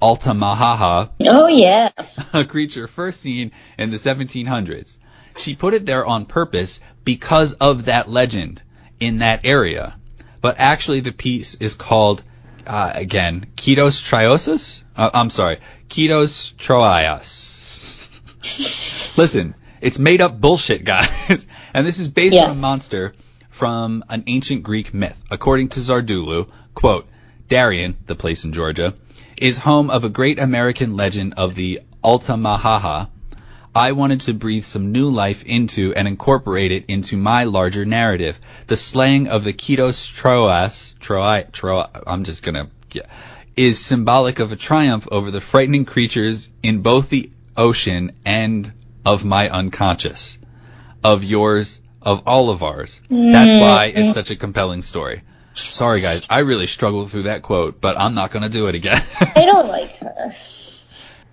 [0.00, 1.90] Altamahaha, oh yeah.
[2.34, 4.98] a creature first seen in the 1700s.
[5.38, 8.62] She put it there on purpose because of that legend
[9.00, 9.96] in that area.
[10.40, 12.22] But actually the piece is called,
[12.66, 14.82] uh, again, Ketos Triosis?
[14.96, 18.10] Uh, I'm sorry, Ketos Troias.
[19.18, 19.54] Listen,
[19.84, 21.46] it's made up bullshit, guys.
[21.74, 22.44] and this is based Yeah.
[22.44, 23.14] on a monster
[23.50, 25.22] from an ancient Greek myth.
[25.30, 27.06] According to Zardulu, quote,
[27.48, 28.94] Darien, the place in Georgia,
[29.40, 33.08] is home of a great American legend of the Altamahaha.
[33.74, 38.40] I wanted to breathe some new life into and incorporate it into my larger narrative.
[38.68, 43.02] The slaying of the Ketos Troas, Troi, Troi, I'm just gonna, yeah,
[43.56, 48.72] is symbolic of a triumph over the frightening creatures in both the ocean and
[49.04, 50.38] of my unconscious.
[51.02, 53.00] Of yours, of all of ours.
[53.10, 53.32] Mm.
[53.32, 55.22] That's why it's such a compelling story.
[55.54, 59.02] Sorry guys, I really struggled through that quote, but I'm not gonna do it again.
[59.36, 60.32] I don't like her.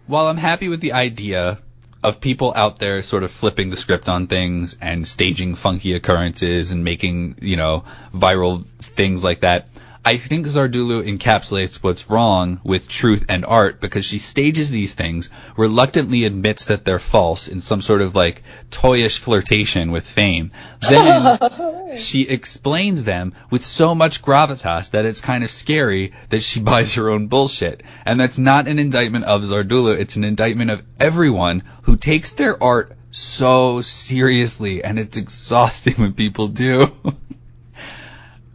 [0.07, 1.59] While I'm happy with the idea
[2.03, 6.71] of people out there sort of flipping the script on things and staging funky occurrences
[6.71, 9.67] and making, you know, viral things like that,
[10.03, 15.29] I think Zardulu encapsulates what's wrong with truth and art because she stages these things,
[15.55, 20.51] reluctantly admits that they're false in some sort of like toyish flirtation with fame.
[20.89, 21.37] Then
[21.97, 26.95] she explains them with so much gravitas that it's kind of scary that she buys
[26.95, 27.83] her own bullshit.
[28.03, 32.61] And that's not an indictment of Zardulu, it's an indictment of everyone who takes their
[32.61, 36.87] art so seriously and it's exhausting when people do.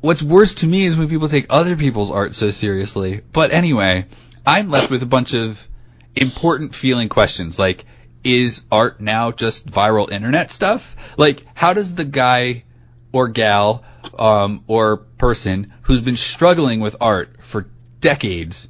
[0.07, 3.23] What's worse to me is when people take other people's art so seriously.
[3.33, 4.07] But anyway,
[4.47, 5.69] I'm left with a bunch of
[6.14, 7.85] important feeling questions like,
[8.23, 10.95] is art now just viral internet stuff?
[11.16, 12.62] Like, how does the guy
[13.11, 13.83] or gal
[14.16, 17.66] um, or person who's been struggling with art for
[18.01, 18.69] decades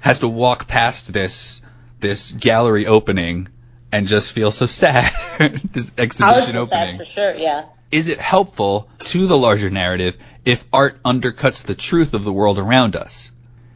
[0.00, 1.62] has to walk past this
[1.98, 3.48] this gallery opening
[3.90, 5.14] and just feel so sad?
[5.72, 7.32] this exhibition I was so sad opening for sure.
[7.32, 7.64] Yeah.
[7.90, 12.58] is it helpful to the larger narrative if art undercuts the truth of the world
[12.58, 13.30] around us?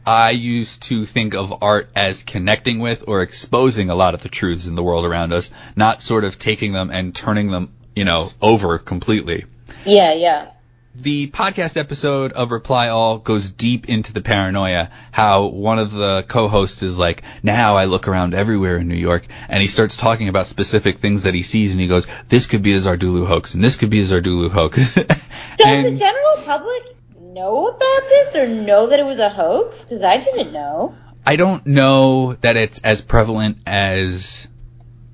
[0.07, 4.29] I used to think of art as connecting with or exposing a lot of the
[4.29, 8.05] truths in the world around us, not sort of taking them and turning them, you
[8.05, 9.45] know, over completely.
[9.85, 10.13] Yeah.
[10.13, 10.47] Yeah.
[10.95, 14.91] The podcast episode of Reply All goes deep into the paranoia.
[15.11, 19.25] How one of the co-hosts is like, now I look around everywhere in New York,
[19.49, 22.61] and he starts talking about specific things that he sees, and he goes, this could
[22.61, 24.93] be a Zardulu hoax, and this could be a Zardulu hoax.
[24.95, 25.07] Does
[25.65, 26.83] And- the general public
[27.19, 29.83] know about this or know that it was a hoax?
[29.83, 30.95] Because I didn't know.
[31.25, 34.47] I don't know that it's as prevalent as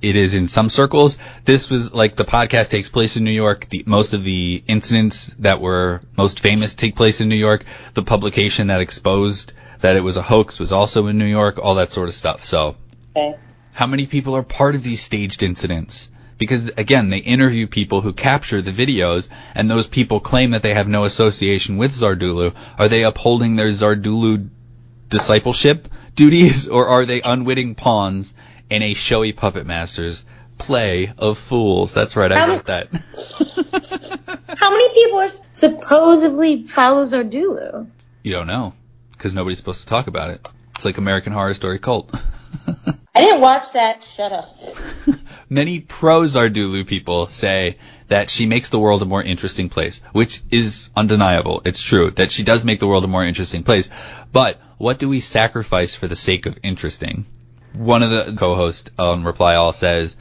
[0.02, 1.18] it is in some circles.
[1.46, 3.68] This was like the podcast takes place in New York.
[3.70, 7.66] The, most of the incidents that were most famous take place in New York.
[7.94, 11.60] The publication that exposed that it was a hoax was also in New York.
[11.62, 12.46] All that sort of stuff.
[12.46, 12.76] So,
[13.16, 13.36] Okay.
[13.74, 16.10] how many people are part of these staged incidents?
[16.38, 20.74] Because again, they interview people who capture the videos, and those people claim that they
[20.74, 22.54] have no association with Zardulu.
[22.78, 24.48] Are they upholding their Zardulu
[25.10, 28.34] discipleship duties, or are they unwitting pawns
[28.70, 30.26] in a showy puppet master's
[30.58, 31.94] play of fools?
[31.94, 32.88] That's right, I How- wrote that.
[34.58, 37.88] How many people are supposedly follow Zardulu?
[38.24, 38.74] you don't know,
[39.14, 40.46] because nobody's supposed to talk about it.
[40.76, 42.14] It's like American Horror Story cult.
[43.16, 44.04] I didn't watch that.
[44.04, 44.46] Shut up.
[45.50, 47.78] Many pro Zardulu people say
[48.08, 51.62] that she makes the world a more interesting place, which is undeniable.
[51.66, 53.90] It's true that she does make the world a more interesting place.
[54.32, 57.26] But what do we sacrifice for the sake of interesting?
[57.74, 60.18] One of the co-hosts on Reply All says,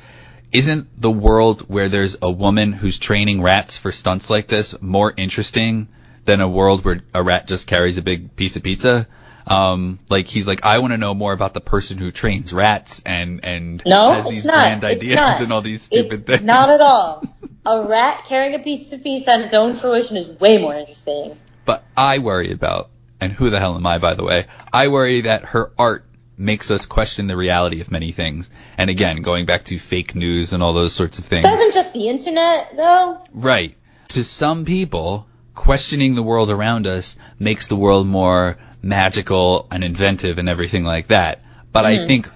[0.52, 5.12] isn't the world where there's a woman who's training rats for stunts like this more
[5.16, 5.88] interesting
[6.24, 9.06] than a world where a rat just carries a big piece of pizza?
[9.46, 13.00] Um, like he's like, I want to know more about the person who trains rats
[13.06, 14.84] and and No, has these not.
[14.84, 16.42] ideas and all these stupid It- things.
[16.42, 17.22] Not at all.
[17.66, 21.36] A rat carrying a pizza piece on its own fruition is way more interesting.
[21.66, 22.88] But I worry about,
[23.20, 24.46] and who the hell am I, by the way?
[24.72, 26.06] I worry that her art
[26.38, 28.48] makes us question the reality of many things.
[28.76, 31.44] And again, going back to fake news and all those sorts of things.
[31.44, 33.20] Doesn't just the internet though?
[33.32, 33.76] Right.
[34.08, 40.38] To some people, questioning the world around us makes the world more magical and inventive
[40.38, 41.42] and everything like that.
[41.72, 42.06] But I mm-hmm.
[42.06, 42.30] think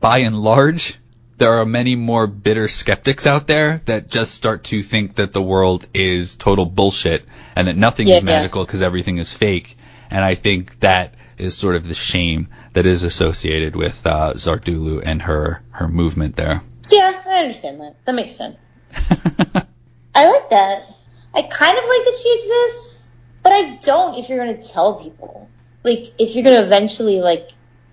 [0.00, 0.98] by and large,
[1.38, 5.42] there are many more bitter skeptics out there that just start to think that the
[5.42, 7.24] world is total bullshit
[7.56, 9.76] and that nothing Yeah, is magical because everything is fake.
[10.10, 15.02] And I think that is sort of the shame that is associated with uh, Zardulu
[15.04, 16.62] and her her movement there.
[16.88, 17.96] Yeah, I understand that.
[18.04, 18.68] That makes sense.
[20.14, 20.82] I like that.
[21.34, 23.08] I kind of like that she exists,
[23.42, 25.48] but I don't if you're gonna tell people.
[25.82, 27.50] Like, if you're gonna eventually, like,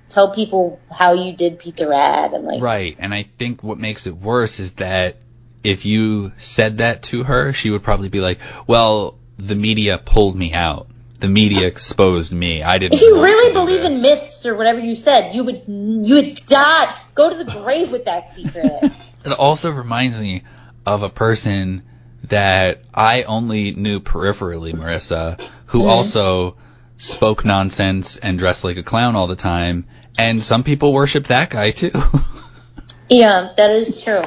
[0.09, 4.05] tell people how you did Pizza Rat and, like, Right, and I think what makes
[4.05, 5.17] it worse is that
[5.63, 10.35] if you said that to her, she would probably be like, "Well, the media pulled
[10.35, 10.88] me out.
[11.19, 12.63] The media exposed me.
[12.63, 16.15] I didn't." If you really believe in myths or whatever you said, you would you
[16.15, 16.93] would die.
[17.15, 18.93] Go to the grave with that secret.
[19.25, 20.43] It also reminds me
[20.86, 21.84] of a person
[22.29, 25.89] that I only knew peripherally, Marissa, who Mm-hmm.
[25.89, 26.55] also
[26.95, 29.86] spoke nonsense and dressed like a clown all the time,
[30.17, 31.91] and some people worship that guy too.
[33.10, 34.21] yeah, that is true.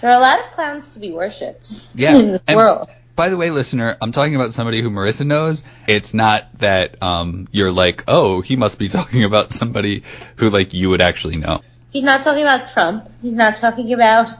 [0.00, 2.88] There are a lot of clowns to be worshipped Yeah, in this and- world.
[3.14, 5.64] By the way, listener, I'm talking about somebody who Marissa knows.
[5.86, 10.02] It's not that um, you're like, oh, he must be talking about somebody
[10.36, 11.60] who like you would actually know.
[11.90, 13.10] He's not talking about Trump.
[13.20, 14.30] He's not talking about,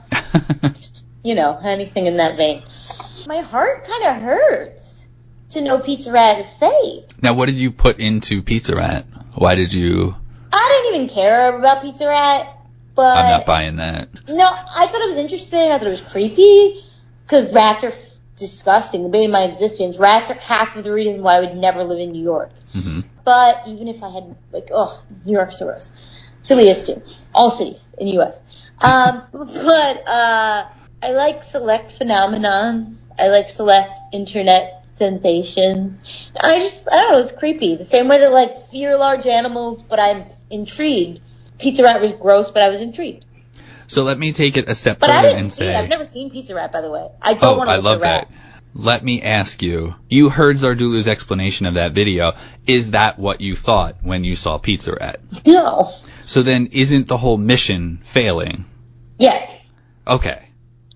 [1.23, 2.63] you know, anything in that vein.
[3.27, 5.07] My heart kind of hurts
[5.49, 7.11] to know Pizza Rat is fake.
[7.21, 9.05] now, what did you put into Pizza Rat?
[9.35, 10.15] Why did you?
[10.51, 12.57] I didn't even care about Pizza Rat,
[12.95, 14.09] but I'm not buying that.
[14.27, 15.71] No, I thought it was interesting.
[15.71, 16.81] I thought it was creepy
[17.25, 17.91] because rats are
[18.37, 19.03] disgusting.
[19.03, 19.97] The bane of my existence.
[19.99, 22.51] Rats are half of the reason why I would never live in New York.
[22.73, 26.21] hmm But even if I had, like, oh, New York's the worst.
[26.43, 27.01] Philly is too.
[27.33, 28.71] All cities in the U.S.
[28.81, 30.65] Um, but uh,
[31.01, 32.97] I like select phenomenons.
[33.17, 35.97] I like select internet sensations.
[36.39, 37.75] I just, I don't know, it's creepy.
[37.75, 41.21] The same way that, like, fear large animals, but I'm intrigued.
[41.59, 43.25] Pizza Rat was gross, but I was intrigued.
[43.87, 45.73] So let me take it a step But I further didn't and see it.
[45.73, 47.07] say, I've never seen Pizza Rat, by the way.
[47.21, 48.29] I don't oh, want to I love the rat.
[48.29, 48.37] that.
[48.75, 52.33] Let me ask you, you heard Zardulu's explanation of that video.
[52.65, 55.19] Is that what you thought when you saw Pizza Rat?
[55.45, 55.89] No.
[56.21, 58.65] So then isn't the whole mission failing?
[59.19, 59.55] Yes.
[60.07, 60.49] Okay.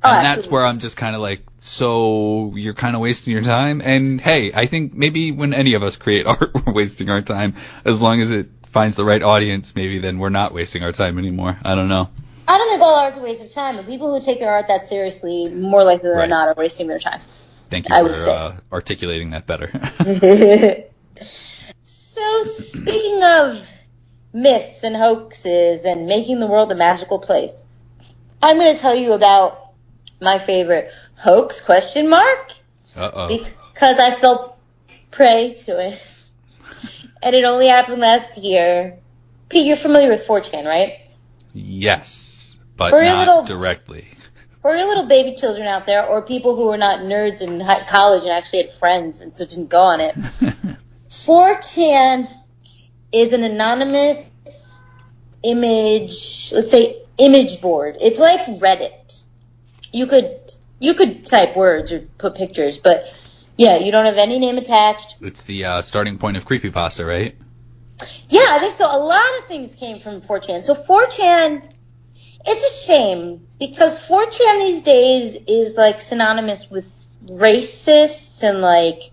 [0.04, 3.44] Oh, and that's where I'm just kind of like, so you're kind of wasting your
[3.44, 3.82] time.
[3.84, 7.56] And hey, I think maybe when any of us create art, we're wasting our time.
[7.86, 11.18] As long as it finds the right audience, maybe then we're not wasting our time
[11.20, 11.58] anymore.
[11.64, 12.10] I don't know.
[12.48, 14.70] I don't think all art's a waste of time, but people who take their art
[14.70, 16.30] that seriously, more likely than Right.
[16.30, 17.20] not, are wasting their time.
[17.70, 19.70] Thank you I for uh, articulating that better.
[21.84, 23.68] so, speaking of
[24.32, 27.64] myths and hoaxes and making the world a magical place,
[28.42, 29.72] I'm going to tell you about
[30.22, 32.52] my favorite hoax question mark
[32.96, 33.28] uh oh.
[33.28, 34.58] because I fell
[35.12, 36.14] prey to it.
[37.22, 39.00] And it only happened last year.
[39.50, 41.00] Pete, you're familiar with 4chan, right?
[41.54, 42.37] Yes,
[42.78, 44.08] but For your not little- directly.
[44.62, 47.86] For your little baby children out there, or people who are not nerds in hi-
[47.88, 50.16] college and actually had friends and so didn't go on it,
[51.10, 52.28] 4chan
[53.12, 54.32] is an anonymous
[55.44, 57.98] image, let's say image board.
[58.02, 59.24] It's like Reddit.
[59.94, 60.40] You could
[60.80, 63.06] you could type words or put pictures, but
[63.58, 65.22] yeah, you don't have any name attached.
[65.22, 67.36] it's the uh, starting point of creepypasta, right?
[68.30, 68.86] Yeah, I think so.
[68.86, 70.62] A lot of things came from 4chan.
[70.64, 71.64] So 4chan,
[72.48, 79.12] it's a shame because 4chan these days is like synonymous with racists and like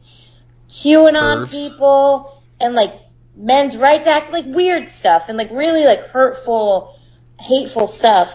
[0.68, 1.50] QAnon Pervs.
[1.50, 2.94] people and like
[3.36, 6.96] men's rights act, like weird stuff and like really like hurtful,
[7.40, 8.34] hateful stuff.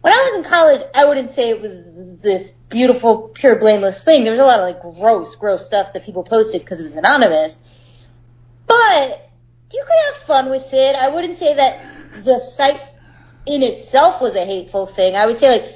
[0.00, 4.24] When I was in college, I wouldn't say it was this beautiful, pure, blameless thing.
[4.24, 6.96] There was a lot of like gross, gross stuff that people posted because it was
[6.96, 7.60] anonymous.
[8.66, 9.30] But
[9.72, 10.96] you could have fun with it.
[10.96, 12.80] I wouldn't say that the site
[13.48, 15.16] in itself was a hateful thing.
[15.16, 15.74] I would say like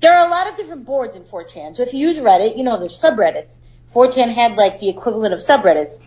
[0.00, 1.76] there are a lot of different boards in 4chan.
[1.76, 3.60] So if you use Reddit, you know there's subreddits.
[3.94, 6.00] 4chan had like the equivalent of subreddits.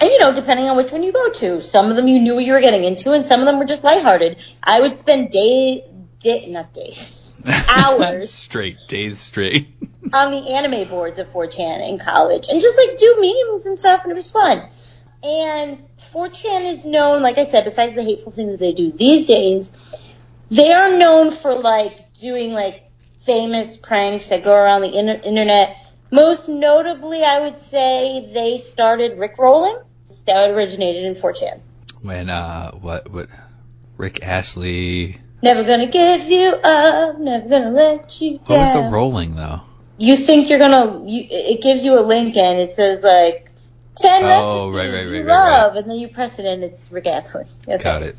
[0.00, 2.34] And you know, depending on which one you go to, some of them you knew
[2.34, 4.44] what you were getting into, and some of them were just lighthearted.
[4.62, 5.84] I would spend day,
[6.20, 8.30] day, not days, Hours.
[8.30, 9.68] straight, days straight.
[10.12, 14.02] on the anime boards of 4chan in college and just like do memes and stuff
[14.02, 14.62] and it was fun.
[15.22, 19.26] And 4chan is known, like I said, besides the hateful things that they do these
[19.26, 19.72] days,
[20.50, 22.90] they are known for like doing like
[23.24, 25.76] famous pranks that go around the inter- internet.
[26.10, 29.76] Most notably, I would say they started Rick rolling.
[30.26, 31.60] That originated in 4chan.
[32.00, 33.28] When uh, what what
[33.96, 35.20] Rick Astley.
[35.42, 38.58] Never gonna give you up, never gonna let you down.
[38.58, 39.60] What was the rolling though?
[39.98, 43.50] You think you're gonna, you, it gives you a link and it says like,
[43.96, 46.62] 10 Oh, recipes right, right, you right, right, love, and then you press it and
[46.62, 47.44] it's Rick Astley.
[47.66, 47.82] Okay.
[47.82, 48.16] Got it.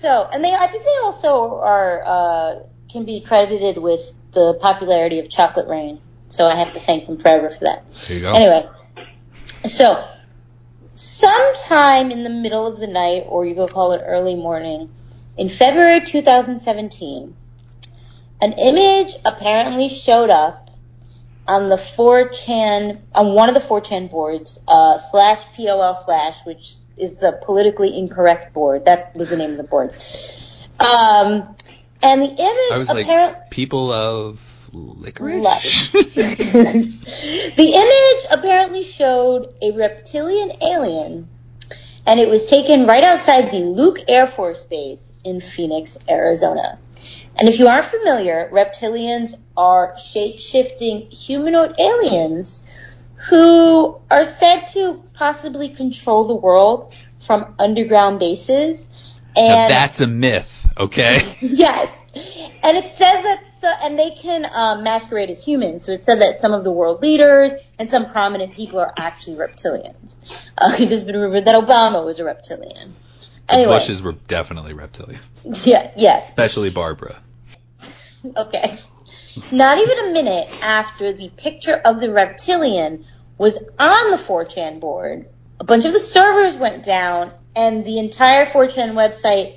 [0.00, 5.18] So, and they, I think they also are, uh, can be credited with the popularity
[5.18, 6.00] of Chocolate Rain.
[6.28, 7.84] So I have to thank them forever for that.
[7.92, 8.32] There you go.
[8.32, 8.68] Anyway,
[9.66, 10.02] so
[10.94, 14.88] sometime in the middle of the night, or you could call it early morning,
[15.36, 17.36] in February 2017,
[18.40, 20.70] an image apparently showed up
[21.46, 27.16] on the 4chan, on one of the 4chan boards, uh, slash POL slash, which is
[27.16, 28.84] the politically incorrect board.
[28.84, 29.90] That was the name of the board.
[30.80, 31.56] Um,
[32.02, 33.40] and the image I was apparently.
[33.40, 35.92] like, people of licorice.
[35.92, 41.28] The image apparently showed a reptilian alien,
[42.06, 46.78] and it was taken right outside the Luke Air Force Base in Phoenix, Arizona.
[47.38, 52.64] And if you aren't familiar, reptilians are shape-shifting humanoid aliens
[53.28, 59.14] who are said to possibly control the world from underground bases.
[59.36, 61.20] Now And that's a myth, okay?
[61.40, 61.96] Yes.
[62.64, 65.84] And it says that, so, and they can um, masquerade as humans.
[65.84, 69.36] So it said that some of the world leaders and some prominent people are actually
[69.36, 70.32] reptilians.
[70.58, 72.92] Uh, it has been rumored that Obama was a reptilian.
[73.48, 75.20] The Anyway, Bushes were definitely reptilian,
[75.64, 77.20] yeah, yes, especially Barbara.
[78.36, 78.78] okay.
[79.52, 83.04] Not even a minute after the picture of the reptilian
[83.38, 85.28] was on the 4chan board,
[85.58, 89.56] a bunch of the servers went down and the entire 4chan website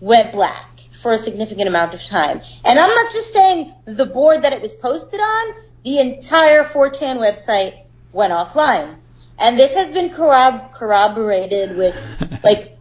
[0.00, 2.40] went black for a significant amount of time.
[2.64, 7.18] And I'm not just saying the board that it was posted on, the entire 4chan
[7.18, 7.78] website
[8.12, 8.96] went offline.
[9.38, 11.96] And this has been corrob- corroborated with,
[12.44, 12.76] like,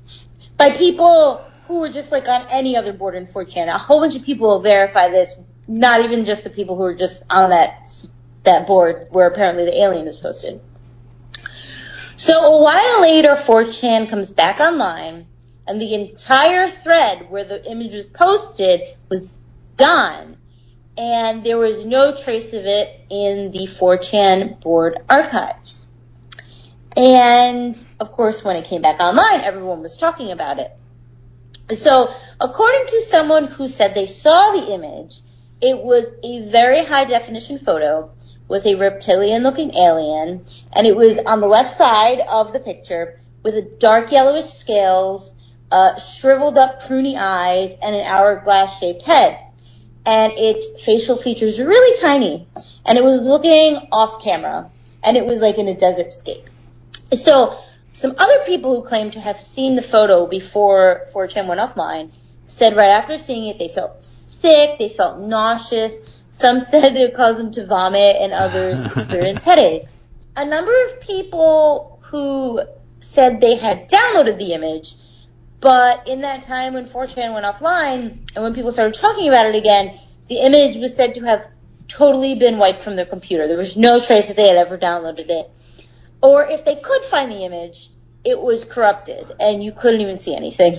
[0.57, 3.67] by people who were just like on any other board in 4chan.
[3.67, 5.36] A whole bunch of people will verify this,
[5.70, 7.88] not even just the people who were just on that,
[8.43, 10.59] that board where apparently the alien was posted.
[12.15, 15.28] So a while later, 4chan comes back online,
[15.67, 19.39] and the entire thread where the image was posted was
[19.78, 20.38] gone,
[20.97, 25.88] and there was no trace of it in the 4chan board archives.
[26.97, 30.72] And of course, when it came back online, everyone was talking about it.
[31.76, 32.11] So,
[32.41, 35.22] according to someone who said they saw the image,
[35.62, 38.12] it was a very high definition photo
[38.47, 40.43] with a reptilian looking alien,
[40.74, 45.36] and it was on the left side of the picture with a dark yellowish scales,
[45.72, 49.38] uh, shriveled up pruny eyes, and an hourglass shaped head.
[50.05, 52.47] And its facial features were really tiny,
[52.86, 54.72] and it was looking off camera,
[55.03, 56.49] and it was like in a desert scape.
[57.14, 57.55] So,
[57.91, 62.12] some other people who claim to have seen the photo before 4chan went offline
[62.50, 66.00] said right after seeing it they felt sick, they felt nauseous.
[66.30, 70.08] Some said it caused them to vomit, and others experienced headaches.
[70.36, 72.62] A number of people who
[73.02, 74.95] said they had downloaded the image,
[75.62, 79.56] but in that time when 4chan went offline and when people started talking about it
[79.56, 81.47] again, the image was said to have
[81.88, 83.47] totally been wiped from their computer.
[83.47, 85.52] There was no trace that they had ever downloaded it.
[86.22, 87.89] Or if they could find the image,
[88.24, 90.78] it was corrupted and you couldn't even see anything.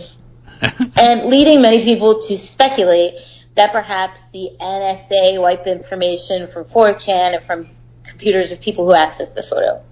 [0.96, 3.14] and leading many people to speculate
[3.54, 7.68] that perhaps the NSA wiped information from 4chan and from
[8.04, 9.82] computers of people who accessed the photo.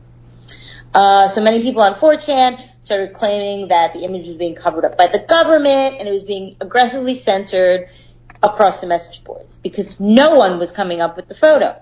[0.95, 4.97] Uh, so many people on 4chan started claiming that the image was being covered up
[4.97, 7.91] by the government and it was being aggressively censored
[8.43, 11.81] across the message boards because no one was coming up with the photo.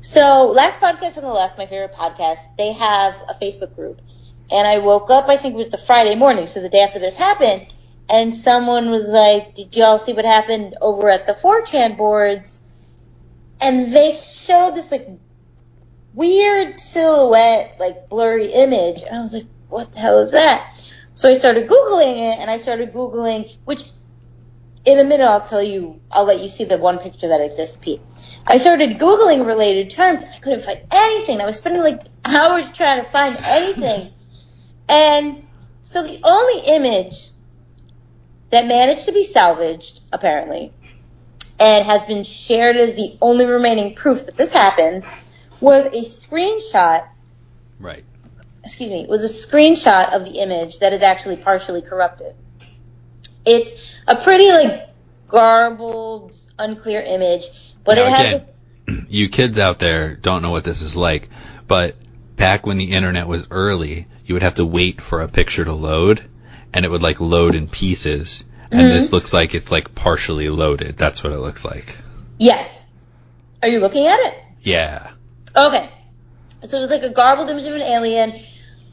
[0.00, 4.02] So last podcast on the left, my favorite podcast, they have a Facebook group.
[4.50, 6.98] And I woke up, I think it was the Friday morning, so the day after
[6.98, 7.66] this happened,
[8.08, 12.62] and someone was like, did y'all see what happened over at the 4chan boards?
[13.60, 15.08] And they showed this like
[16.12, 19.02] weird silhouette, like blurry image.
[19.02, 20.70] And I was like, what the hell is that?
[21.14, 23.84] So I started Googling it and I started Googling, which
[24.84, 27.76] in a minute I'll tell you, I'll let you see the one picture that exists,
[27.76, 28.02] Pete.
[28.46, 31.40] I started Googling related terms and I couldn't find anything.
[31.40, 34.12] I was spending like hours trying to find anything.
[34.88, 35.46] And
[35.82, 37.28] so the only image
[38.50, 40.72] that managed to be salvaged, apparently,
[41.58, 45.04] and has been shared as the only remaining proof that this happened,
[45.60, 47.06] was a screenshot
[47.78, 48.04] Right.
[48.62, 52.34] excuse me, was a screenshot of the image that is actually partially corrupted.
[53.44, 54.88] It's a pretty like
[55.28, 58.42] garbled, unclear image, but Now, it has.
[58.86, 61.28] again, you kids out there don't know what this is like,
[61.66, 61.96] but
[62.36, 65.72] back when the internet was early, you would have to wait for a picture to
[65.72, 66.22] load,
[66.72, 68.44] and it would like load in pieces.
[68.70, 68.88] And Mm-hmm.
[68.90, 70.96] this looks like it's like partially loaded.
[70.96, 71.96] That's what it looks like.
[72.38, 72.84] yes.
[73.62, 74.34] Are you looking at it?
[74.62, 75.10] Yeah.
[75.56, 75.88] Okay.
[76.66, 78.34] So it was like a garbled image of an alien.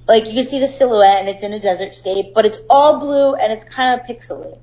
[0.08, 3.00] Like you can see the silhouette and it's in a desert scape, but it's all
[3.00, 4.58] blue and it's kind of pixely.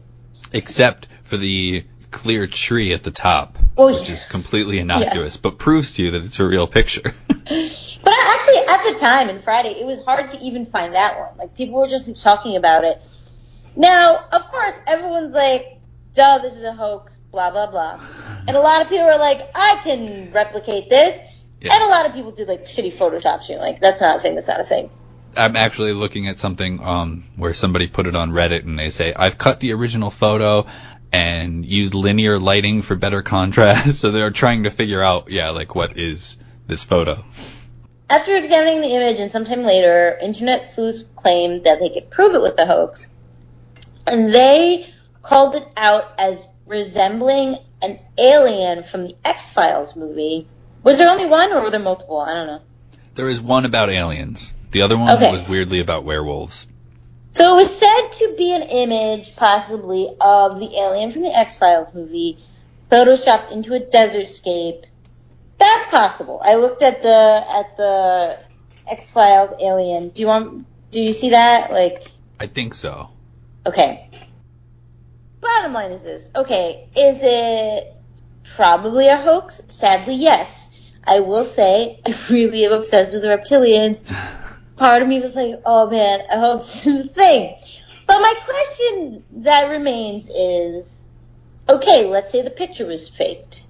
[0.53, 4.15] Except for the clear tree at the top, Well, which yeah.
[4.15, 7.15] is completely innocuous, but proves to you that it's a real picture.
[8.09, 11.37] But actually, at the time in Friday, it was hard to even find that one.
[11.37, 13.07] Like people were just talking about it.
[13.77, 15.79] Now, of course, everyone's like,
[16.15, 18.01] "Duh, this is a hoax." Blah blah blah.
[18.47, 21.21] And a lot of people are like, "I can replicate this."
[21.61, 21.75] Yeah.
[21.75, 23.61] And a lot of people did like shitty Photoshop shooting.
[23.61, 24.37] Like that's not a thing.
[24.37, 24.89] That's not a thing.
[25.37, 29.13] I'm actually looking at something um, where somebody put it on Reddit and they say,
[29.13, 30.65] I've cut the original photo
[31.13, 33.95] and used linear lighting for better contrast.
[34.01, 37.23] so they're trying to figure out, yeah, like what is this photo?
[38.11, 42.41] After examining the image and sometime later, internet sleuths claimed that they could prove it
[42.41, 43.07] was a hoax.
[44.07, 44.87] And they
[45.23, 50.47] called it out as resembling an alien from the X-Files movie.
[50.83, 52.19] Was there only one or were there multiple?
[52.19, 52.63] I don't know.
[53.15, 54.55] There is one about aliens.
[54.71, 55.31] The other one Okay.
[55.31, 56.67] was weirdly about werewolves.
[57.33, 61.93] So it was said to be an image, possibly, of the alien from the X-Files
[61.93, 62.39] movie,
[62.91, 64.87] photoshopped into a desert scape.
[65.59, 66.41] That's possible.
[66.45, 68.39] I looked at the at the
[68.87, 70.11] X-Files alien.
[70.11, 70.67] Do you want?
[70.91, 71.73] Do you see that?
[71.73, 72.03] Like,
[72.39, 73.11] I think so.
[73.67, 74.09] Okay.
[75.41, 76.31] Bottom line is this.
[76.35, 77.95] Okay, is it
[78.55, 79.61] probably a hoax?
[79.69, 80.71] Sadly, yes.
[81.05, 84.01] I will say I really am obsessed with the reptilians.
[84.77, 87.57] Part of me was like, oh man, I hope this is a thing.
[88.07, 91.05] But my question that remains is,
[91.69, 93.65] okay, let's say the picture was faked.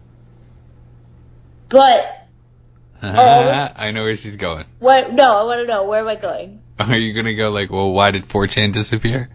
[1.69, 2.29] But
[3.03, 4.65] um, I know where she's going.
[4.79, 5.13] what?
[5.13, 6.63] No, I want to know where am I going?
[6.79, 9.29] Are you gonna go like, well, why did 4chan disappear?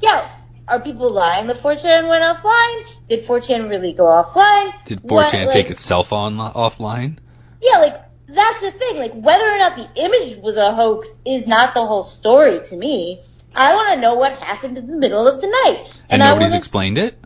[0.00, 0.28] Yeah,
[0.68, 2.84] are people lying The 4chan went offline?
[3.08, 4.72] Did 4chan really go offline?
[4.84, 7.18] Did 4chan What, take itself on offline?
[7.60, 8.98] Yeah, like that's the thing.
[8.98, 12.76] Like whether or not the image was a hoax is not the whole story to
[12.76, 13.20] me.
[13.54, 16.02] I want to know what happened in the middle of the night.
[16.08, 17.18] And, I nobody's wanna- explained it?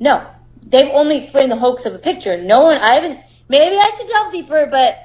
[0.00, 0.26] No,
[0.66, 2.36] they've only explained the hoax of a picture.
[2.42, 2.78] No one.
[2.78, 3.20] I haven't.
[3.48, 4.98] Maybe I should delve deeper, but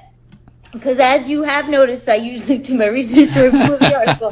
[0.72, 4.30] because as you have noticed, I usually do my research before the article.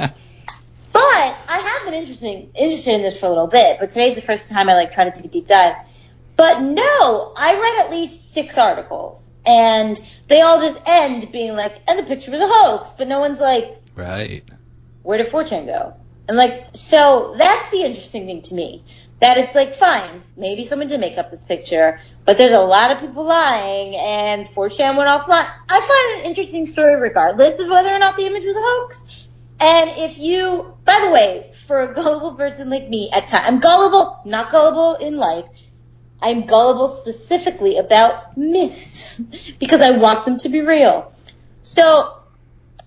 [0.92, 3.78] But I have been interesting interested in this for a little bit.
[3.78, 5.74] But today's the first time I like try to take a deep dive.
[6.36, 11.78] But no, I read at least six articles, and they all just end being like,
[11.86, 12.92] and the picture was a hoax.
[12.92, 14.42] But no one's like, Right.
[15.02, 15.94] where did 4chan go?
[16.28, 18.84] And like, so that's the interesting thing to me.
[19.20, 22.90] That it's like, fine, maybe someone did make up this picture, but there's a lot
[22.90, 25.46] of people lying, and 4chan went offline.
[25.68, 29.26] I find an interesting story regardless of whether or not the image was a hoax.
[29.60, 33.60] And if you, by the way, for a gullible person like me, at times, I'm
[33.60, 35.46] gullible, not gullible in life.
[36.22, 39.18] I'm gullible specifically about myths
[39.60, 41.12] because I want them to be real.
[41.62, 42.16] So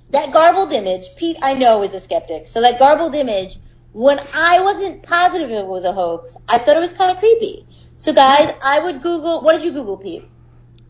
[0.09, 2.47] that garbled image, Pete, I know is a skeptic.
[2.47, 3.57] So that garbled image,
[3.93, 7.65] when I wasn't positive it was a hoax, I thought it was kind of creepy.
[7.97, 9.41] So guys, I would Google.
[9.41, 10.27] What did you Google, Pete?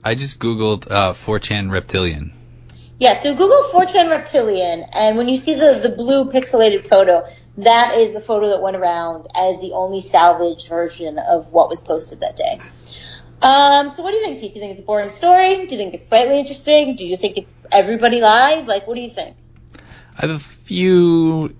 [0.03, 2.33] I just googled uh, 4chan reptilian.
[2.99, 7.25] Yeah, so Google 4chan reptilian, and when you see the the blue pixelated photo,
[7.57, 11.81] that is the photo that went around as the only salvaged version of what was
[11.81, 12.59] posted that day.
[13.41, 14.53] Um, so what do you think, Pete?
[14.53, 15.65] Do you think it's a boring story?
[15.65, 16.95] Do you think it's slightly interesting?
[16.95, 18.67] Do you think it, everybody lied?
[18.67, 19.35] Like, what do you think?
[20.17, 21.53] I have a few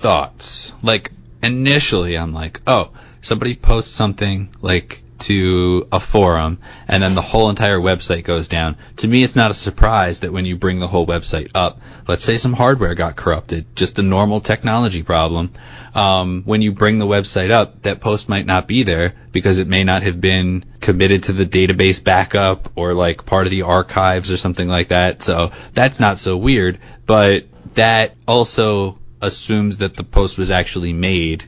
[0.00, 0.72] thoughts.
[0.82, 2.90] Like initially, I'm like, oh,
[3.20, 8.76] somebody posts something like to a forum, and then the whole entire website goes down.
[8.96, 11.78] To me, it's not a surprise that when you bring the whole website up,
[12.08, 15.52] let's say some hardware got corrupted, just a normal technology problem.
[15.94, 19.68] Um, when you bring the website up, that post might not be there because it
[19.68, 24.32] may not have been committed to the database backup or like part of the archives
[24.32, 25.22] or something like that.
[25.22, 27.44] So that's not so weird, but
[27.74, 31.44] that also assumes that the post was actually made.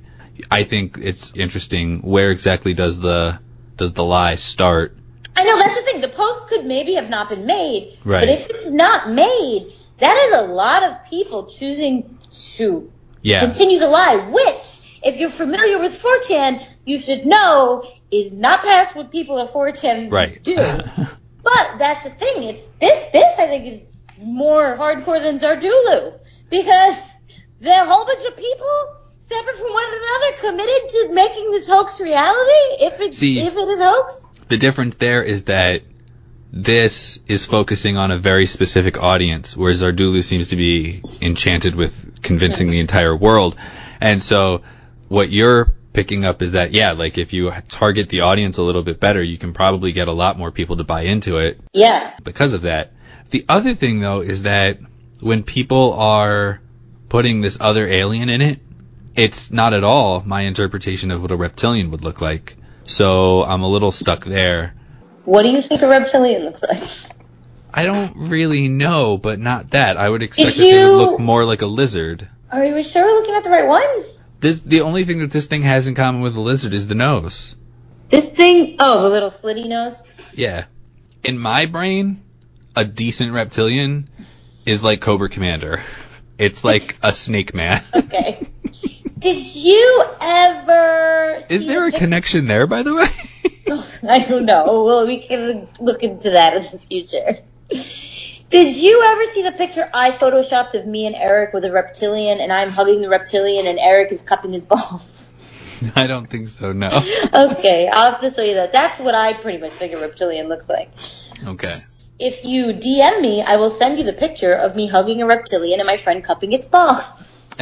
[0.50, 2.02] I think it's interesting.
[2.02, 3.38] Where exactly does the
[3.76, 4.96] does the lie start?
[5.36, 6.00] I know that's the thing.
[6.00, 8.20] The post could maybe have not been made, Right.
[8.20, 12.18] but if it's not made, that is a lot of people choosing
[12.56, 12.92] to
[13.22, 18.62] Yeah, continue the lie, which, if you're familiar with 4chan, you should know is not
[18.62, 20.42] past what people at 4chan right.
[20.42, 20.54] do.
[21.42, 22.44] but that's the thing.
[22.44, 22.98] It's this.
[23.12, 26.18] This I think is more hardcore than Zardulu
[26.50, 27.12] because
[27.62, 32.84] the whole bunch of people separate from one another committed to making this hoax reality.
[32.84, 35.82] If it's See- if it is hoax, The difference there is that
[36.52, 42.20] this is focusing on a very specific audience, whereas Zardulu seems to be enchanted with
[42.22, 43.56] convincing the entire world.
[44.00, 44.62] And so
[45.08, 48.82] what you're picking up is that, yeah, like if you target the audience a little
[48.82, 52.12] bit better, you can probably get a lot more people to buy into it yeah,
[52.22, 52.92] because of that.
[53.30, 54.78] The other thing though is that
[55.20, 56.60] when people are
[57.12, 58.58] putting this other alien in it,
[59.14, 62.56] it's not at all my interpretation of what a reptilian would look like.
[62.86, 64.74] So I'm a little stuck there.
[65.26, 67.14] what do you think a reptilian looks like?
[67.70, 69.98] I don't really know, but not that.
[69.98, 72.26] I would expect Did that they would look more like a lizard.
[72.50, 74.04] Are you sure we're looking at the right one?
[74.40, 76.94] This the only thing that this thing has in common with a lizard is the
[76.94, 77.54] nose.
[78.08, 80.02] This thing, oh, the little slitty nose.
[80.32, 80.64] Yeah.
[81.22, 82.22] In my brain,
[82.74, 84.08] a decent reptilian
[84.64, 85.82] is like Cobra Commander.
[86.38, 87.84] It's like a snake man.
[87.94, 88.48] Okay.
[89.18, 91.38] Did you ever?
[91.48, 93.06] Is there the a pic- connection there, by the way?
[94.10, 94.84] I don't know.
[94.84, 97.38] Well, we can look into that in the future.
[98.50, 102.40] Did you ever see the picture I photoshopped of me and Eric with a reptilian,
[102.40, 105.30] and I'm hugging the reptilian, and Eric is cupping his balls?
[105.96, 106.88] I don't think so, no.
[106.88, 108.72] okay, I'll have to show you that.
[108.72, 110.90] That's what I pretty much think a reptilian looks like.
[111.46, 111.82] Okay.
[112.24, 115.80] If you DM me, I will send you the picture of me hugging a reptilian
[115.80, 117.44] and my friend cupping its balls.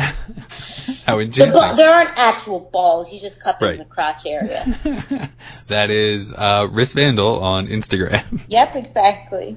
[1.07, 3.09] How The ba- there aren't actual balls.
[3.09, 3.79] He's just cupping Right.
[3.79, 4.65] the crotch area.
[5.69, 8.41] that is uh, Riss Vandal on Instagram.
[8.49, 9.57] Yep, exactly.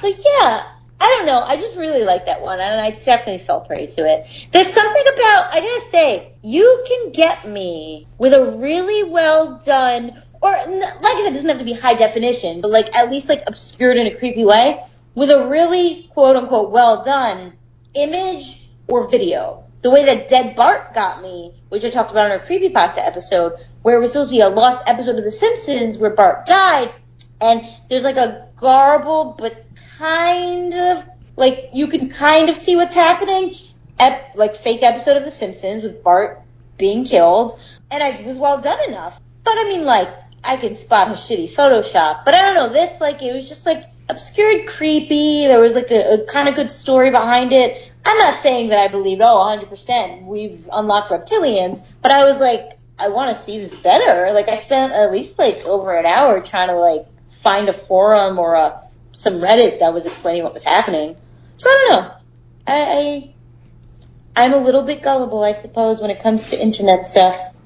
[0.00, 0.62] So yeah,
[1.00, 1.40] I don't know.
[1.40, 4.48] I just really like that one, and I definitely fell prey to it.
[4.52, 10.22] There's something about I gotta say, you can get me with a really well done,
[10.40, 13.28] or like I said, it doesn't have to be high definition, but like at least
[13.28, 14.82] like obscured in a creepy way,
[15.14, 17.52] with a really quote unquote well done
[17.94, 19.64] image or video.
[19.80, 23.54] The way that Dead Bart got me, which I talked about in our creepypasta episode,
[23.82, 26.90] where it was supposed to be a lost episode of The Simpsons where Bart died,
[27.40, 29.64] and there's like a garbled but
[29.98, 31.04] kind of
[31.36, 33.54] like you can kind of see what's happening
[33.98, 36.42] ep- like fake episode of the simpsons with bart
[36.76, 37.58] being killed
[37.90, 40.08] and i was well done enough but i mean like
[40.44, 43.66] i can spot a shitty photoshop but i don't know this like it was just
[43.66, 48.18] like obscured creepy there was like a, a kind of good story behind it i'm
[48.18, 53.08] not saying that i believed oh 100% we've unlocked reptilians but i was like i
[53.08, 56.68] want to see this better like i spent at least like over an hour trying
[56.68, 58.82] to like find a forum or a
[59.12, 61.16] some Reddit that was explaining what was happening.
[61.56, 62.14] So I don't know.
[62.66, 63.34] I,
[64.36, 67.60] I I'm a little bit gullible, I suppose, when it comes to internet stuff.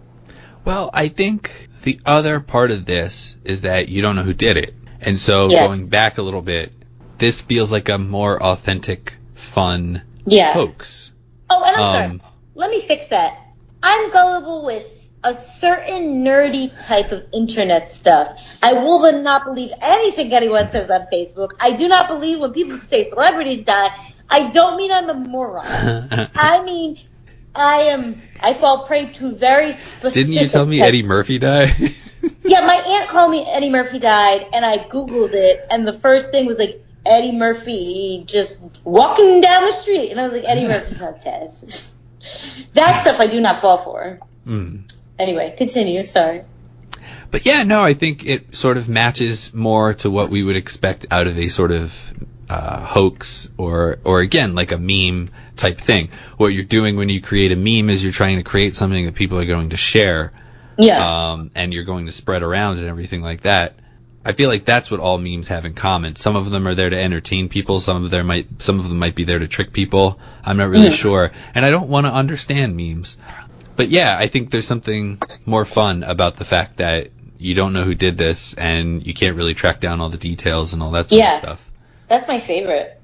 [0.65, 4.57] Well, I think the other part of this is that you don't know who did
[4.57, 4.75] it.
[5.01, 5.67] And so Yeah.
[5.67, 6.73] going back a little bit,
[7.19, 10.53] this feels like a more authentic, fun Yeah.
[10.53, 11.11] hoax.
[11.51, 12.21] Oh, and I'm Um, sorry.
[12.55, 13.37] Let me fix that.
[13.83, 14.85] I'm gullible with
[15.25, 18.29] a certain nerdy type of internet stuff.
[18.63, 21.51] I will not believe anything anyone says on Facebook.
[21.61, 23.89] I do not believe when people say celebrities die.
[24.29, 25.65] I don't mean I'm a moron.
[26.37, 26.99] I mean,
[27.55, 28.21] I am.
[28.41, 30.27] I fall prey to very specific.
[30.27, 31.75] Didn't you tell me type- Eddie Murphy died?
[32.45, 36.31] Yeah, my aunt called me Eddie Murphy died, and I googled it, and the first
[36.31, 40.69] thing was like Eddie Murphy just walking down the street, and I was like, Eddie
[40.69, 41.51] Murphy's not dead.
[42.75, 44.21] that stuff I do not fall for.
[44.47, 44.91] Mm.
[45.19, 46.07] Anyway, continue.
[46.07, 46.45] Sorry.
[47.31, 51.07] But yeah, no, I think it sort of matches more to what we would expect
[51.11, 52.13] out of a sort of
[52.49, 56.11] uh, hoax or or again like a meme type thing.
[56.43, 59.15] What you're doing when you create a meme is you're trying to create something that
[59.15, 60.33] people are going to share,
[60.77, 61.31] Yeah.
[61.33, 63.77] um, and you're going to spread around and everything like that.
[64.25, 66.17] I feel like that's what all memes have in common.
[66.17, 67.79] Some of them are there to entertain people.
[67.79, 70.19] Some of them might some of them might be there to trick people.
[70.45, 70.95] I'm not really Mm.
[70.95, 73.17] sure, and I don't want to understand memes.
[73.77, 77.85] But yeah, I think there's something more fun about the fact that you don't know
[77.85, 81.09] who did this and you can't really track down all the details and all that
[81.09, 81.35] sort Yeah.
[81.35, 81.71] of stuff.
[82.09, 83.01] That's my favorite.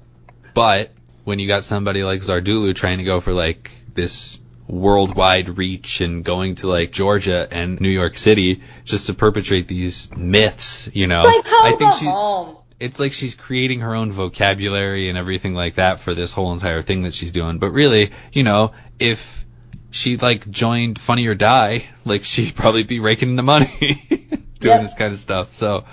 [0.53, 0.91] But
[1.29, 6.23] when you got somebody like Zardulu trying to go for like this worldwide reach and
[6.25, 11.21] going to like Georgia and New York City just to perpetrate these myths, you know,
[11.23, 12.57] Like I think go she home.
[12.79, 16.81] it's like she's creating her own vocabulary and everything like that for this whole entire
[16.81, 17.59] thing that she's doing.
[17.59, 19.45] But really, you know, if
[19.91, 23.67] she like joined Funny or Die, like she'd probably be raking in the money
[24.09, 24.81] doing Yep.
[24.81, 25.55] this kind of stuff.
[25.55, 25.85] So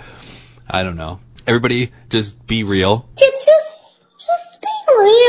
[0.69, 1.19] I don't know.
[1.47, 3.07] Everybody just be real.
[3.19, 3.56] Yeah, just, just be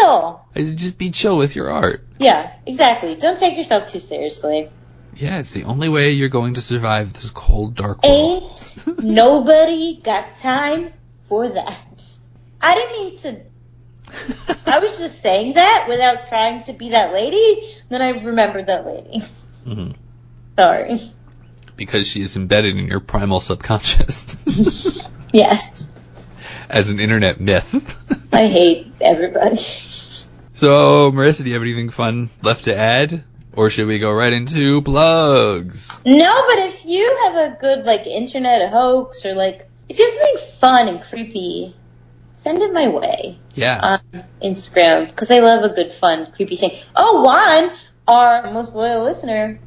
[0.09, 0.46] real.
[0.74, 2.06] Just be chill with your art.
[2.18, 3.14] Yeah, exactly.
[3.14, 4.68] Don't take yourself too seriously.
[5.16, 8.42] Yeah, it's the only way you're going to survive this cold, dark world.
[8.86, 10.92] Ain't nobody got time
[11.28, 12.02] for that.
[12.61, 13.48] I didn't mean to
[14.66, 17.68] I was just saying that without trying to be that lady.
[17.88, 19.18] Then I remembered that lady.
[19.66, 19.94] Mhm.
[20.59, 20.98] Sorry.
[21.76, 25.97] Because she is embedded in your primal subconscious Yes.
[26.68, 27.96] As an internet myth.
[28.32, 29.56] I hate everybody.
[29.56, 33.24] so, Marissa, do you have anything fun left to add?
[33.54, 35.90] Or should we go right into plugs?
[36.06, 40.14] No, but if you have a good like internet hoax or like if you have
[40.14, 41.74] something fun and creepy,
[42.34, 43.98] send it my way Yeah.
[44.14, 46.70] on Instagram because I love a good fun creepy thing.
[46.94, 49.58] Oh, Juan, our most loyal listener,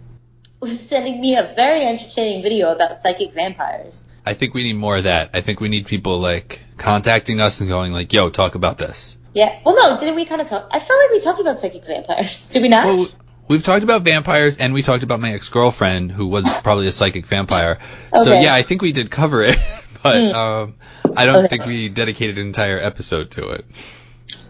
[0.62, 4.06] was sending me a very entertaining video about psychic vampires.
[4.26, 5.32] I think we need more of that.
[5.34, 9.18] I think we need people like contacting us and going like, yo, talk about this.
[9.34, 9.58] Yeah.
[9.66, 10.68] Well, no, didn't we kind of talk?
[10.72, 12.48] I felt like we talked about psychic vampires.
[12.52, 12.86] Did we not?
[12.86, 13.08] Well,
[13.48, 17.26] we've talked about vampires and we talked about my ex-girlfriend who was probably a psychic
[17.26, 17.80] vampire.
[18.16, 18.44] So Okay.
[18.44, 19.58] yeah, I think we did cover it,
[20.04, 20.36] but Hmm.
[20.36, 20.76] um,
[21.16, 21.48] I don't Okay.
[21.48, 23.66] think we dedicated an entire episode to it.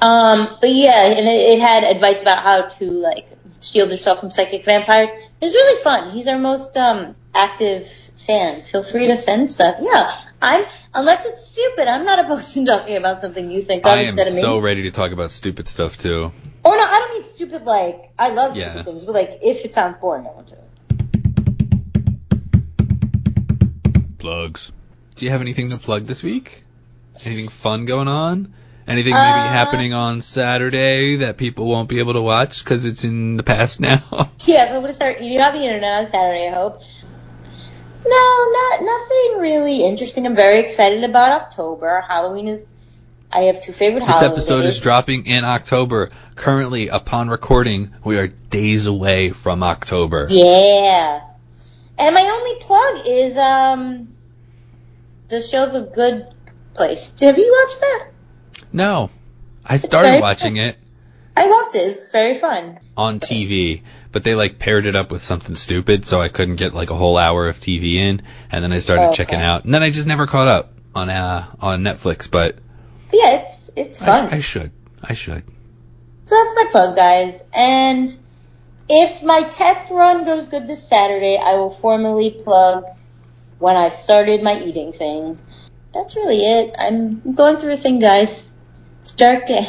[0.02, 3.28] Um, but yeah, and it, it had advice about how to like
[3.62, 5.12] shield yourself from psychic vampires.
[5.12, 6.12] It was really fun.
[6.12, 8.64] He's our most um active fan.
[8.64, 9.78] Feel free to send stuff.
[9.82, 10.12] Yeah,
[10.42, 11.88] I'm unless it's stupid.
[11.88, 14.92] I'm not opposed to talking about something you think of I am so ready to
[14.92, 16.32] talk about stupid stuff too.
[16.64, 18.84] or no, I don't mean stupid like I love stupid Yeah.
[18.84, 20.58] things, but like if it sounds boring, I won't do it.
[24.20, 24.72] Plugs.
[25.16, 26.64] Do you have anything to plug this week?
[27.26, 28.54] Anything fun going on?
[28.88, 33.04] Anything maybe Uh, happening on Saturday that people won't be able to watch because it's
[33.04, 34.32] in the past now?
[34.46, 36.48] Yeah, so I'm gonna start eating on the internet on Saturday.
[36.48, 36.82] I hope.
[38.06, 40.26] No, not nothing really interesting.
[40.26, 42.02] I'm very excited about October.
[42.02, 42.74] Halloween is.
[43.34, 44.32] I have two favorite This holidays.
[44.32, 46.10] episode is dropping in October.
[46.36, 50.28] Currently, upon recording, we are days away from October.
[50.30, 51.22] Yeah.
[51.98, 54.08] And my only plug is um
[55.30, 56.28] the show The Good
[56.74, 57.18] Place.
[57.22, 58.08] Have you watched that?
[58.74, 59.10] No.
[59.66, 60.78] I started watching it
[61.38, 61.80] I loved it.
[61.80, 62.80] It's very fun.
[62.98, 66.74] on TV, but they like paired it up with something stupid, so I couldn't get
[66.74, 69.16] like a whole hour of TV in, and then I started Okay.
[69.18, 72.58] checking out, and then I just never caught up on uh on Netflix, but
[73.14, 74.34] yeah, it's it's fun.
[74.34, 74.72] I, I should.
[75.04, 75.44] I should.
[76.24, 77.44] So that's my plug, guys.
[77.56, 78.14] And
[78.88, 82.86] if my test run goes good this Saturday, I will formally plug
[83.58, 85.40] when I've started my eating thing.
[85.94, 86.76] That's really it.
[86.78, 88.54] I'm going through a thing, guys.
[89.00, 89.66] It's dark day.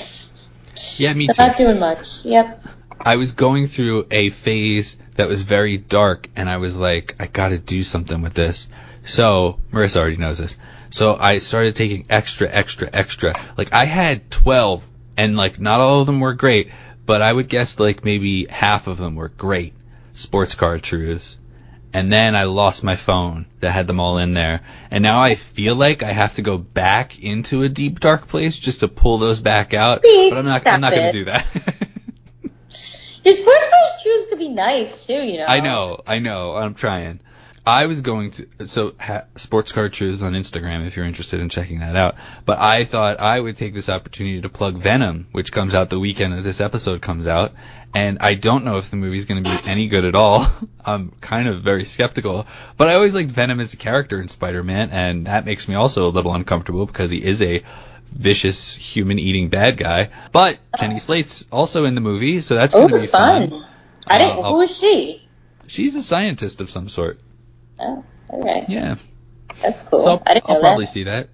[0.99, 1.43] Yeah, me So too.
[1.43, 2.24] I'm not doing much.
[2.24, 2.64] Yep.
[3.05, 7.26] I was going through a phase that was very dark, and I was like, I
[7.26, 8.68] gotta do something with this.
[9.05, 10.57] So, Marissa already knows this.
[10.90, 13.34] So I started taking extra, extra, extra.
[13.57, 14.86] Like, I had 12,
[15.16, 16.70] and like, not all of them were great,
[17.05, 19.74] but I would guess like maybe half of them were great
[20.14, 21.38] sports car truths.
[21.94, 24.62] And then I lost my phone that had them all in there.
[24.90, 28.59] And now I feel like I have to go back into a deep dark place
[28.59, 30.00] just to pull those back out.
[30.03, 31.88] But I'm not, I'm not gonna do that.
[33.24, 35.46] Your sports cars shoes could be nice too, you know.
[35.46, 36.56] I know, I know.
[36.56, 37.20] I'm trying.
[37.64, 41.48] I was going to so ha, sports card truths on Instagram if you're interested in
[41.48, 42.16] checking that out.
[42.44, 46.00] But I thought I would take this opportunity to plug Venom, which comes out the
[46.00, 47.52] weekend that this episode comes out.
[47.94, 50.46] And I don't know if the movie's going to be any good at all.
[50.84, 52.48] I'm kind of very skeptical.
[52.76, 56.08] But I always liked Venom as a character in Spider-Man, and that makes me also
[56.08, 57.62] a little uncomfortable because he is a
[58.12, 60.10] vicious human-eating bad guy.
[60.32, 63.50] But Jenny Slate's also in the movie, so that's going to Oh, be fun.
[63.50, 63.66] fun.
[64.06, 64.44] I didn't.
[64.44, 65.26] Uh, who is she?
[65.66, 67.20] She's a scientist of some sort.
[67.78, 68.64] Oh, all right.
[68.68, 68.96] Yeah.
[69.62, 70.02] That's cool.
[70.02, 71.28] So I'll, I didn't I'll know probably see that.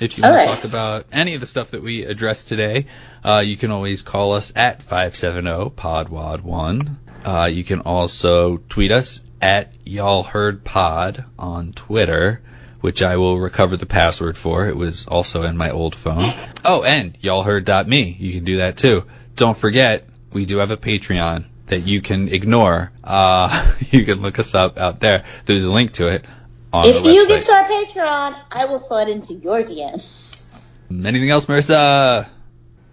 [0.00, 2.86] If you All want to talk about any of the stuff that we addressed today,
[3.22, 6.96] uh, you can always call us at 570-PODWAD1.
[7.24, 12.40] Uh, you can also tweet us at Y'all Heard Pod on Twitter,
[12.82, 14.68] which I will recover the password for.
[14.68, 16.24] It was also in my old phone.
[16.64, 18.16] Oh, and y'allheard.me.
[18.18, 19.04] You can do that too.
[19.36, 22.92] Don't forget, we do have a Patreon that you can ignore.
[23.02, 25.24] Uh, you can look us up out there.
[25.46, 26.24] There's a link to it
[26.72, 30.76] on If you give to our Patreon, I will slide into your DMs.
[30.90, 32.28] Anything else, Marissa?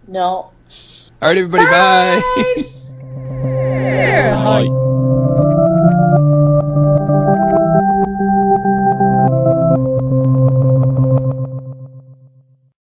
[0.08, 0.24] No.
[0.24, 0.54] All
[1.22, 1.66] right, everybody.
[1.66, 2.22] Bye.
[2.46, 2.64] Bye.
[4.70, 4.89] Bye.